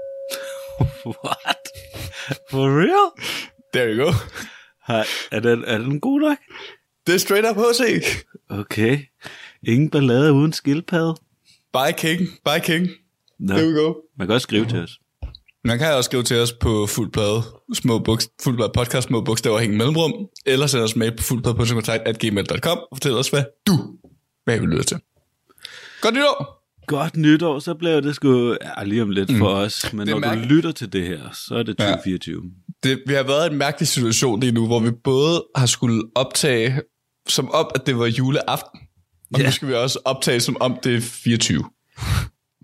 [1.25, 1.63] What?
[2.51, 3.11] For real?
[3.73, 4.11] There you go.
[4.87, 6.37] Hej, er den, er den god nok?
[7.07, 8.03] Det er straight up H.C.
[8.49, 8.99] Okay.
[9.63, 11.15] Ingen ballade uden skildpadde.
[11.73, 12.19] By King.
[12.45, 12.87] By King.
[13.39, 13.93] Nå, There we go.
[14.17, 14.99] man kan også skrive til os.
[15.67, 17.43] Man kan også skrive til os på fuldplade,
[17.73, 20.13] små buks, fuldplade podcast, små bogstaver, hænge mellemrum,
[20.45, 23.73] eller sende os med på fuldplade.kontakt.gmail.com og fortæl os, hvad du
[24.45, 24.97] hvad vi lytter til.
[26.01, 26.53] Godt nytår!
[26.87, 29.93] Godt nytår, så bliver det sgu ja, lige om lidt for os.
[29.93, 30.51] Men Det når du mærkeligt.
[30.51, 32.41] lytter til det her, så er det 2024.
[32.83, 36.03] Det, vi har været i en mærkelig situation lige nu, hvor vi både har skulle
[36.15, 36.81] optage
[37.29, 38.79] som om, at det var juleaften,
[39.33, 39.45] og Ja.
[39.45, 41.63] nu skal vi også optage som om det er 24.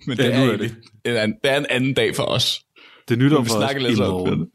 [0.07, 0.71] Men det, Ja, er, nu er egentlig,
[1.05, 2.61] en det er en anden dag for os.
[3.07, 4.39] Det er nytår Vi for os i lidt om morgen.
[4.39, 4.49] det.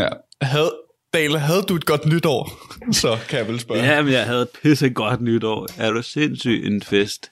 [0.00, 0.08] Ja.
[0.42, 0.72] Havde,
[1.14, 2.50] Dale, havde du et godt nytår?
[3.02, 3.82] Så kan jeg vel spørge.
[3.82, 5.66] Ja, men jeg havde et pisse godt nytår.
[5.78, 7.30] Er du sindssyg en fest?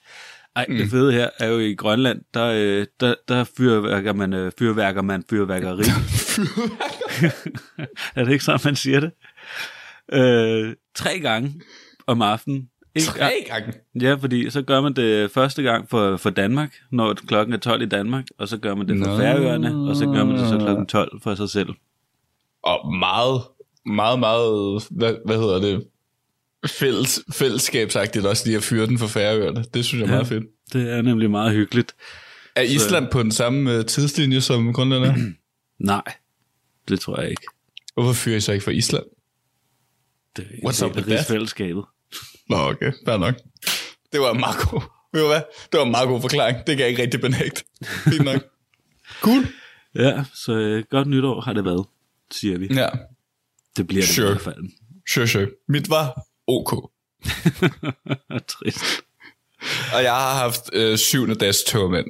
[0.56, 0.76] Ej, mm.
[0.76, 5.02] det fede her er jo i Grønland, der, øh, der, der fyrværker man, øh, fyrværker
[5.02, 5.82] man fyrværkeri.
[8.16, 9.10] er det ikke sådan, man siger det?
[10.12, 11.60] Øh, tre gange
[12.06, 12.68] om aftenen.
[12.94, 13.72] En Tre gange.
[14.00, 17.82] Ja, fordi så gør man det første gang for, for Danmark, når klokken er 12
[17.82, 19.16] i Danmark, og så gør man det for Nå.
[19.16, 21.68] Færøerne, og så gør man det så klokken 12 for sig selv.
[22.62, 23.42] Og meget,
[23.86, 25.86] meget, meget, hvad, hvad hedder det,
[26.66, 29.64] fælles, fællesskabsagtigt også lige at fyre den for færøerne.
[29.74, 30.16] Det synes jeg er Ja.
[30.16, 30.44] meget fedt.
[30.72, 31.94] Det er nemlig meget hyggeligt.
[32.56, 35.14] Er Island på den samme uh, tidslinje som Grønland er?
[35.86, 36.02] Nej,
[36.88, 37.42] det tror jeg ikke.
[37.94, 39.04] Hvorfor fyrer I så ikke for Island?
[40.36, 41.18] Det er What's up ikke with that?
[41.18, 41.84] rigsfællesskabet.
[42.48, 42.92] Nå, okay.
[43.06, 43.34] Fair nok.
[44.12, 44.80] Det var en meget god,
[45.12, 45.42] ved du hvad?
[45.72, 46.58] Det var en meget god forklaring.
[46.58, 47.64] Det kan jeg ikke rigtig benægte.
[47.84, 48.42] Fint nok.
[49.20, 49.46] Cool.
[49.94, 51.86] Ja, så øh, godt nytår har det været,
[52.30, 52.66] siger vi.
[52.74, 52.88] Ja,
[53.76, 54.26] Det bliver det Sure.
[54.28, 54.56] i hvert fald.
[55.08, 55.46] sure, sure.
[55.68, 56.90] Mit var ok.
[58.48, 58.84] Trist.
[59.94, 62.06] Og jeg har haft øh, syvende dags tørmænd.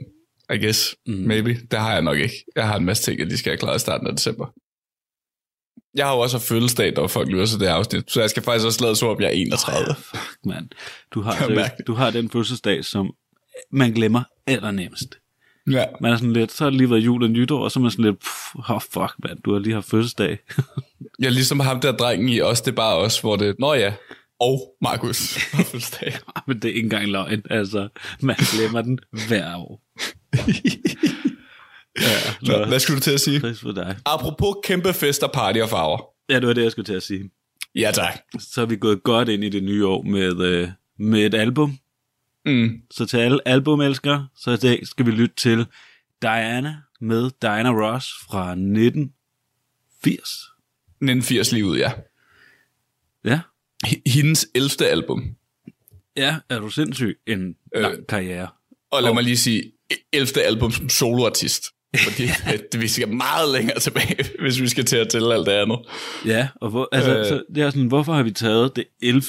[0.55, 0.97] I guess.
[1.07, 1.15] Mm.
[1.15, 1.55] Maybe.
[1.71, 2.45] Det har jeg nok ikke.
[2.57, 4.47] Jeg har en masse ting, at de skal have klaret i starten af december.
[5.95, 8.11] Jeg har jo også haft fødselsdag, når folk lytter til det afsnit.
[8.11, 9.95] Så jeg skal faktisk også lade så, om jeg er 31.
[9.95, 10.69] Fuck, mand.
[11.15, 13.15] Du har, er seriøst- du har den fødselsdag, som
[13.73, 15.19] man glemmer allernemmest.
[15.71, 15.85] Ja.
[16.01, 17.83] Man er sådan lidt, så har det lige været jul og nytår, og så er
[17.83, 20.39] man sådan lidt, pff, oh, fuck, mand, du har lige haft fødselsdag.
[21.21, 23.55] Jeg er ligesom ham der drengen i os, det er bare os, hvor det...
[23.59, 23.93] Nå ja,
[24.41, 26.15] og Markus har fødselsdag.
[26.47, 27.89] Men det er ikke engang løgn, altså.
[28.21, 29.81] Man glemmer den hver år.
[32.01, 33.41] Ja, Nå, hvad skulle du til at sige?
[33.41, 33.97] Trist for dig.
[34.07, 36.03] Apropos kæmpe fester, party og farver.
[36.29, 37.31] Ja, det var det, jeg skulle til at sige.
[37.75, 38.19] Ja tak.
[38.39, 40.69] Så er vi gået godt ind i det nye år med, øh,
[40.99, 41.79] med et album.
[42.47, 42.81] Mm.
[42.91, 45.67] Så til alle albumelskere, så i dag skal vi lytte til
[46.23, 49.11] Diana med Diana Ross fra 1980.
[51.01, 51.93] 1980 lige ud, ja.
[53.25, 53.41] Ja,
[53.87, 54.89] H- Hendes 11.
[54.91, 55.35] album.
[56.17, 57.19] ja er du sindssyg?
[57.27, 57.83] En Øh.
[57.83, 58.49] lang karriere.
[58.91, 59.73] Og lad mig lige sige,
[60.13, 60.43] 11.
[60.43, 61.65] album som soloartist.
[61.99, 62.23] Fordi
[62.73, 65.79] det, vi skal meget længere tilbage, hvis vi skal til at tælle alt det andet.
[66.27, 67.27] Ja, og hvor, altså, Øh.
[67.27, 69.23] så det er sådan, hvorfor har vi taget det 11.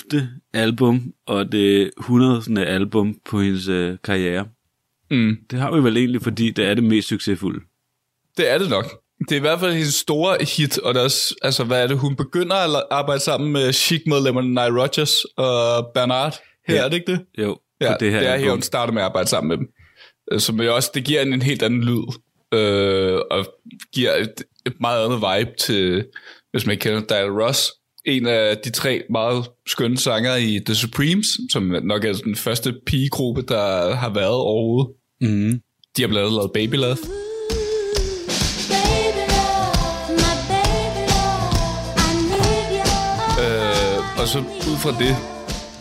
[0.53, 2.65] album og det 100.
[2.65, 4.45] album på hendes øh, karriere?
[5.11, 5.37] Mm.
[5.51, 7.59] Det har vi vel egentlig, fordi det er det mest succesfulde.
[8.37, 8.85] Det er det nok.
[9.19, 11.87] Det er i hvert fald hendes store hit, og det er også, altså, hvad er
[11.87, 16.35] det, hun begynder at arbejde sammen med Chic-medlemmerne Nile Rodgers og Bernard.
[16.67, 16.81] Her Ja.
[16.85, 17.25] er det ikke det?
[17.43, 19.67] Jo, Ja, det her det er her, hun starter med at arbejde sammen med dem.
[20.31, 22.13] Øh, Som jo også, det giver en, en helt anden lyd,
[22.55, 23.45] øh, og
[23.93, 26.05] giver et, et meget andet vibe til,
[26.51, 27.71] hvis man ikke kender Diana Ross.
[28.05, 32.73] En af de tre meget skønne sanger i The Supremes, som nok er den første
[32.85, 34.93] pigegruppe, der har været overhovedet.
[35.21, 35.61] Mm.
[35.97, 36.97] De har blandt andet lavet Baby Love.
[43.43, 45.35] Øh, og så ud fra det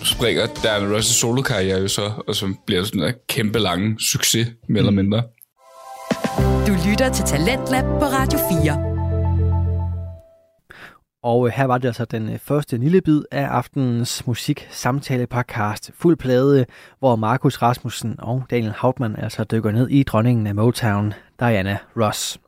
[0.04, 4.78] springer Diana Ross' solokarriere jo så, og som bliver sådan en kæmpe lange succes, mere
[4.78, 5.22] eller mindre.
[6.66, 8.94] Du lytter til Talentlab på Radio 4.
[11.22, 15.26] Og øh, her var det altså den øh, første lille bid af aftenens musik samtale
[15.26, 16.66] podcast Fuld plade,
[16.98, 22.40] hvor Markus Rasmussen og Daniel Hauptmann altså dykker ned i dronningen af Motown, Diana Ross.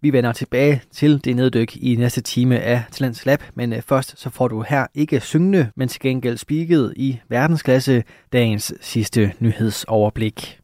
[0.00, 4.20] Vi vender tilbage til det neddyk i næste time af Talents Lab, men øh, først
[4.20, 10.63] så får du her ikke syngende, men til gengæld spiket i verdensklasse dagens sidste nyhedsoverblik.